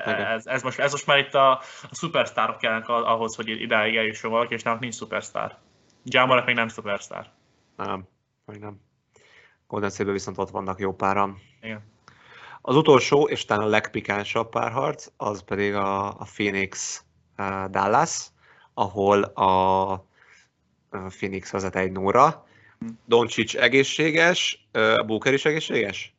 ez, 0.05 0.46
ez, 0.46 0.62
most, 0.62 0.79
ez 0.79 0.92
most 0.92 1.07
már 1.07 1.18
itt 1.18 1.35
a, 1.35 1.51
a 1.83 1.88
szupersztárok 1.90 2.59
kellene 2.59 2.85
ahhoz, 2.85 3.35
hogy 3.37 3.48
idáig 3.48 3.96
eljusson 3.96 4.31
valaki, 4.31 4.55
és 4.55 4.62
náluk 4.62 4.81
nincs 4.81 4.94
szupersztár. 4.94 5.59
Jamarek 6.05 6.44
még 6.44 6.55
nem 6.55 6.68
szupersztár. 6.68 7.31
Nem, 7.77 8.09
még 8.44 8.61
nem. 8.61 8.81
Golden 9.66 9.90
state 9.90 10.11
viszont 10.11 10.38
ott 10.38 10.51
vannak 10.51 10.81
jó 10.81 10.94
páran. 10.94 11.40
Igen. 11.62 11.83
Az 12.61 12.77
utolsó, 12.77 13.29
és 13.29 13.44
talán 13.44 13.66
a 13.66 13.68
legpikánsabb 13.68 14.48
párharc, 14.48 15.07
az 15.16 15.42
pedig 15.42 15.74
a, 15.74 16.07
a 16.07 16.27
Phoenix 16.35 17.05
uh, 17.38 17.64
Dallas, 17.64 18.27
ahol 18.74 19.22
a 19.22 20.07
Phoenix 20.90 21.51
vezet 21.51 21.77
egy 21.77 21.92
nóra. 21.92 22.46
Doncsics 23.05 23.57
egészséges, 23.57 24.68
Booker 25.07 25.33
is 25.33 25.44
egészséges? 25.44 26.14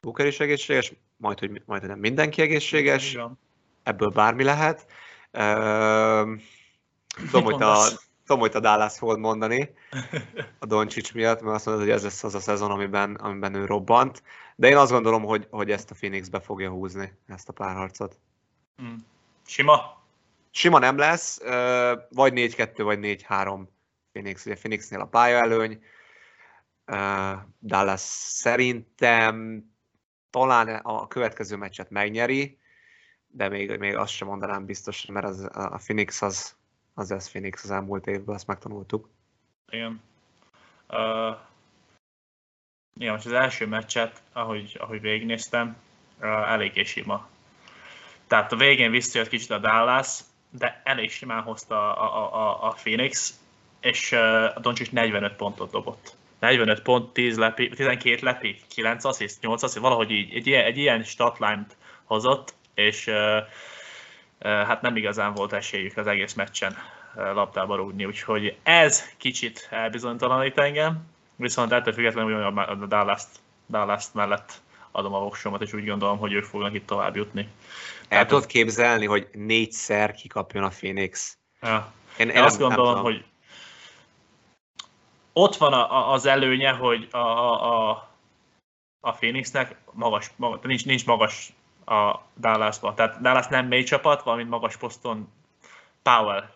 Booker 0.00 0.26
is 0.26 0.40
egészséges, 0.40 0.92
majd, 1.16 1.38
hogy 1.38 1.62
majd 1.66 1.86
nem 1.86 1.98
mindenki 1.98 2.42
egészséges, 2.42 3.12
Igen. 3.12 3.38
ebből 3.82 4.08
bármi 4.08 4.44
lehet. 4.44 4.86
tudom, 7.30 7.44
hogy 7.44 7.62
a, 7.62 7.76
tudom, 8.26 8.40
hogy 8.40 8.50
a 8.54 8.60
Dallas 8.60 8.98
volt 8.98 9.18
mondani 9.18 9.74
a 10.58 10.66
Doncsics 10.66 11.14
miatt, 11.14 11.40
mert 11.40 11.54
azt 11.54 11.66
mondod, 11.66 11.84
hogy 11.84 11.92
ez 11.92 12.02
lesz 12.02 12.24
az 12.24 12.34
a 12.34 12.40
szezon, 12.40 12.70
amiben, 12.70 13.14
amiben 13.14 13.54
ő 13.54 13.64
robbant. 13.64 14.22
De 14.56 14.68
én 14.68 14.76
azt 14.76 14.90
gondolom, 14.90 15.22
hogy, 15.22 15.46
hogy 15.50 15.70
ezt 15.70 15.90
a 15.90 15.94
Phoenix 15.94 16.28
be 16.28 16.40
fogja 16.40 16.70
húzni, 16.70 17.12
ezt 17.26 17.48
a 17.48 17.52
párharcot. 17.52 18.18
Hmm. 18.76 19.06
Sima? 19.46 20.04
Sima 20.50 20.78
nem 20.78 20.98
lesz, 20.98 21.40
vagy 22.10 22.32
4-2, 22.34 22.72
vagy 22.76 22.98
4-3 23.02 23.66
Phoenix. 24.12 24.46
Ugye 24.46 24.54
Phoenixnél 24.54 25.00
a 25.00 25.06
pályaelőny, 25.06 25.82
Dallas 27.60 28.00
szerintem 28.00 29.64
talán 30.36 30.68
a 30.68 31.06
következő 31.06 31.56
meccset 31.56 31.90
megnyeri, 31.90 32.58
de 33.26 33.48
még, 33.48 33.78
még 33.78 33.96
azt 33.96 34.12
sem 34.12 34.28
mondanám 34.28 34.64
biztos, 34.64 35.06
mert 35.06 35.26
az, 35.26 35.48
a 35.52 35.76
Phoenix 35.84 36.22
az, 36.22 36.56
az 36.94 37.10
ez 37.10 37.28
Phoenix 37.30 37.64
az 37.64 37.70
elmúlt 37.70 38.06
évben, 38.06 38.34
azt 38.34 38.46
megtanultuk. 38.46 39.08
Igen. 39.70 40.00
Uh, 40.88 41.36
ja, 42.94 43.12
most 43.12 43.26
az 43.26 43.32
első 43.32 43.66
meccset, 43.66 44.22
ahogy, 44.32 44.76
ahogy 44.80 45.00
végignéztem, 45.00 45.76
uh, 46.20 46.26
eléggé 46.26 46.82
sima. 46.84 47.28
Tehát 48.26 48.52
a 48.52 48.56
végén 48.56 48.90
visszajött 48.90 49.28
kicsit 49.28 49.50
a 49.50 49.58
Dallas, 49.58 50.20
de 50.50 50.80
elég 50.84 51.10
simán 51.10 51.42
hozta 51.42 51.96
a, 51.96 52.14
a, 52.16 52.34
a, 52.34 52.68
a 52.68 52.72
Phoenix, 52.72 53.40
és 53.80 54.12
uh, 54.12 54.44
a 54.54 54.60
Doncsics 54.60 54.90
45 54.90 55.36
pontot 55.36 55.70
dobott. 55.70 56.15
45 56.38 56.82
pont, 56.82 57.12
10 57.12 57.36
lepi, 57.36 57.68
12 57.68 58.18
lepi, 58.22 58.56
9 58.74 59.04
assziszt, 59.04 59.42
8 59.42 59.62
assziszt, 59.62 59.82
valahogy 59.82 60.10
így 60.10 60.34
egy 60.34 60.46
ilyen, 60.46 60.64
egy 60.64 60.78
ilyen 60.78 61.02
statline-t 61.02 61.76
hozott, 62.04 62.54
és 62.74 63.10
hát 64.40 64.82
nem 64.82 64.96
igazán 64.96 65.34
volt 65.34 65.52
esélyük 65.52 65.96
az 65.96 66.06
egész 66.06 66.34
meccsen 66.34 66.76
labdába 67.14 67.76
rúgni, 67.76 68.04
úgyhogy 68.04 68.56
ez 68.62 69.14
kicsit 69.16 69.68
elbizonytalanít 69.70 70.58
engem, 70.58 71.06
viszont 71.36 71.72
ettől 71.72 71.94
függetlenül 71.94 72.42
a 72.42 72.74
Dallas, 72.74 73.22
Dallas 73.70 74.04
mellett 74.12 74.52
adom 74.90 75.14
a 75.14 75.20
voksomat, 75.20 75.62
és 75.62 75.72
úgy 75.72 75.86
gondolom, 75.86 76.18
hogy 76.18 76.32
ők 76.32 76.44
fognak 76.44 76.74
itt 76.74 76.86
tovább 76.86 77.16
jutni. 77.16 77.48
El 78.08 78.26
tudod 78.26 78.46
képzelni, 78.46 79.06
hogy 79.06 79.28
négyszer 79.32 80.12
kikapjon 80.12 80.64
a 80.64 80.68
Phoenix? 80.68 81.38
Ja. 81.62 81.92
Én, 82.18 82.28
én, 82.28 82.34
én 82.34 82.42
azt 82.42 82.58
nem, 82.58 82.68
gondolom, 82.68 82.94
nem 82.94 83.02
hogy 83.02 83.24
ott 85.38 85.56
van 85.56 85.72
a, 85.72 85.92
a, 85.92 86.12
az 86.12 86.26
előnye, 86.26 86.72
hogy 86.72 87.08
a, 87.10 87.16
a, 87.16 87.90
a, 87.90 88.08
a 89.00 89.12
Phoenixnek 89.12 89.76
magas, 89.92 90.30
magas 90.36 90.60
nincs, 90.62 90.84
nincs 90.84 91.06
magas 91.06 91.52
a 91.84 92.18
Dallasban. 92.40 92.94
Tehát 92.94 93.20
Dallas 93.20 93.46
nem 93.46 93.66
mély 93.66 93.82
csapat, 93.82 94.22
valamint 94.22 94.48
magas 94.48 94.76
poszton 94.76 95.28
Powell 96.02 96.48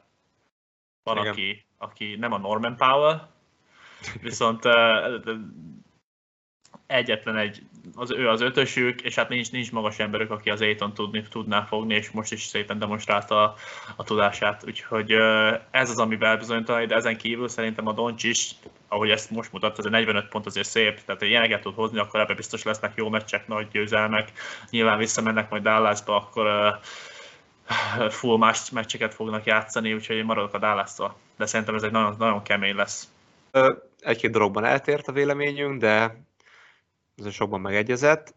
van, 1.02 1.18
aki, 1.18 1.64
aki 1.78 2.16
nem 2.16 2.32
a 2.32 2.38
Norman 2.38 2.76
Powell, 2.76 3.28
viszont 4.20 4.62
egyetlen 6.90 7.36
egy, 7.36 7.62
az 7.94 8.10
ő 8.10 8.28
az 8.28 8.40
ötösük, 8.40 9.00
és 9.00 9.14
hát 9.14 9.28
nincs, 9.28 9.50
nincs 9.50 9.72
magas 9.72 9.98
emberük, 9.98 10.30
aki 10.30 10.50
az 10.50 10.60
Aiton 10.60 10.94
tudni, 10.94 11.24
tudná 11.30 11.62
fogni, 11.62 11.94
és 11.94 12.10
most 12.10 12.32
is 12.32 12.42
szépen 12.42 12.78
demonstrálta 12.78 13.42
a, 13.42 13.54
a 13.96 14.04
tudását. 14.04 14.62
Úgyhogy 14.66 15.12
ez 15.70 15.90
az, 15.90 15.98
ami 15.98 16.16
belbizonytalan, 16.16 16.86
de 16.86 16.94
ezen 16.94 17.16
kívül 17.16 17.48
szerintem 17.48 17.86
a 17.86 17.92
Doncs 17.92 18.22
is, 18.22 18.50
ahogy 18.88 19.10
ezt 19.10 19.30
most 19.30 19.52
mutat, 19.52 19.78
az 19.78 19.86
a 19.86 19.88
45 19.88 20.28
pont 20.28 20.46
azért 20.46 20.68
szép, 20.68 21.00
tehát 21.04 21.20
ha 21.20 21.26
ilyeneket 21.26 21.60
tud 21.62 21.74
hozni, 21.74 21.98
akkor 21.98 22.20
ebben 22.20 22.36
biztos 22.36 22.62
lesznek 22.62 22.92
jó 22.96 23.08
meccsek, 23.08 23.46
nagy 23.46 23.68
győzelmek. 23.68 24.32
Nyilván 24.70 24.98
visszamennek 24.98 25.50
majd 25.50 25.62
Dallasba, 25.62 26.16
akkor 26.16 26.78
full 28.10 28.38
más 28.38 28.70
meccseket 28.70 29.14
fognak 29.14 29.44
játszani, 29.44 29.94
úgyhogy 29.94 30.16
én 30.16 30.24
maradok 30.24 30.54
a 30.54 30.58
dallas 30.58 30.90
De 31.36 31.46
szerintem 31.46 31.74
ez 31.74 31.82
egy 31.82 31.90
nagyon, 31.90 32.14
nagyon 32.18 32.42
kemény 32.42 32.74
lesz. 32.74 33.08
Egy-két 34.00 34.30
dologban 34.30 34.64
eltért 34.64 35.08
a 35.08 35.12
véleményünk, 35.12 35.80
de 35.80 36.16
ez 37.26 37.32
sokban 37.32 37.60
megegyezett. 37.60 38.34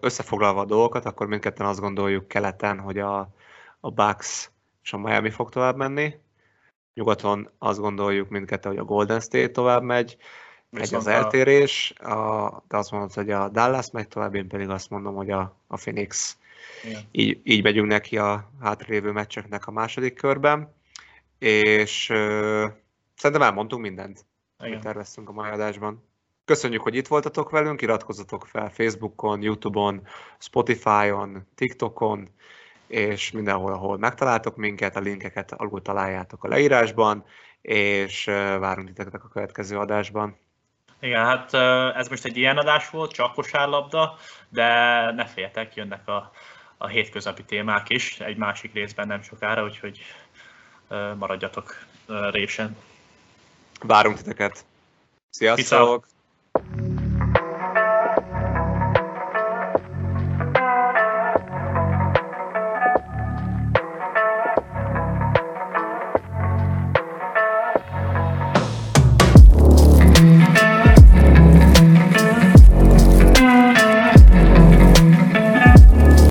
Összefoglalva 0.00 0.60
a 0.60 0.64
dolgokat, 0.64 1.04
akkor 1.04 1.26
mindketten 1.26 1.66
azt 1.66 1.80
gondoljuk 1.80 2.28
keleten, 2.28 2.78
hogy 2.78 2.98
a, 2.98 3.18
a 3.80 3.90
Bucks 3.90 4.50
és 4.82 4.92
a 4.92 4.98
Miami 4.98 5.30
fog 5.30 5.50
tovább 5.50 5.76
menni. 5.76 6.14
Nyugaton 6.94 7.50
azt 7.58 7.78
gondoljuk 7.78 8.28
mindketten, 8.28 8.70
hogy 8.70 8.80
a 8.80 8.84
Golden 8.84 9.20
State 9.20 9.50
tovább 9.50 9.82
megy. 9.82 10.16
Egy 10.70 10.94
az 10.94 11.06
eltérés, 11.06 11.92
a, 11.98 12.50
te 12.68 12.76
azt 12.76 12.90
mondod, 12.90 13.12
hogy 13.12 13.30
a 13.30 13.48
Dallas 13.48 13.90
megy 13.90 14.08
tovább, 14.08 14.34
én 14.34 14.48
pedig 14.48 14.68
azt 14.68 14.90
mondom, 14.90 15.14
hogy 15.14 15.30
a, 15.30 15.56
a 15.66 15.76
Phoenix. 15.76 16.38
Így, 17.10 17.40
így 17.42 17.62
megyünk 17.62 17.88
neki 17.88 18.18
a 18.18 18.50
hátralévő 18.60 19.12
meccseknek 19.12 19.66
a 19.66 19.70
második 19.70 20.14
körben, 20.14 20.74
és 21.38 22.10
uh, 22.10 22.70
szerintem 23.14 23.42
elmondtunk 23.42 23.82
mindent, 23.82 24.24
Igen. 24.58 24.70
amit 24.72 24.84
terveztünk 24.84 25.28
a 25.28 25.32
mai 25.32 25.50
adásban. 25.50 26.05
Köszönjük, 26.46 26.82
hogy 26.82 26.94
itt 26.94 27.06
voltatok 27.06 27.50
velünk, 27.50 27.82
iratkozzatok 27.82 28.46
fel 28.46 28.70
Facebookon, 28.70 29.42
Youtube-on, 29.42 30.06
Spotify-on, 30.38 31.46
TikTokon, 31.54 32.28
és 32.86 33.30
mindenhol, 33.30 33.72
ahol 33.72 33.98
megtaláltok 33.98 34.56
minket, 34.56 34.96
a 34.96 35.00
linkeket 35.00 35.52
alul 35.52 35.82
találjátok 35.82 36.44
a 36.44 36.48
leírásban, 36.48 37.24
és 37.62 38.24
várunk 38.60 38.86
titeket 38.86 39.14
a 39.14 39.28
következő 39.28 39.78
adásban. 39.78 40.36
Igen, 41.00 41.24
hát 41.24 41.54
ez 41.96 42.08
most 42.08 42.24
egy 42.24 42.36
ilyen 42.36 42.56
adás 42.56 42.90
volt, 42.90 43.12
csak 43.12 43.34
kosárlabda, 43.34 44.16
de 44.48 44.66
ne 45.12 45.26
féljetek, 45.26 45.74
jönnek 45.74 46.08
a, 46.08 46.30
a 46.76 46.86
hétköznapi 46.86 47.44
témák 47.44 47.88
is, 47.88 48.20
egy 48.20 48.36
másik 48.36 48.72
részben 48.72 49.06
nem 49.06 49.22
sokára, 49.22 49.64
úgyhogy 49.64 50.00
maradjatok 51.18 51.86
résen. 52.30 52.76
Várunk 53.80 54.16
titeket. 54.16 54.64
Sziasztok! 55.30 55.56
Viszont. 55.56 56.14
Thank 56.56 56.76
you. 56.80 56.95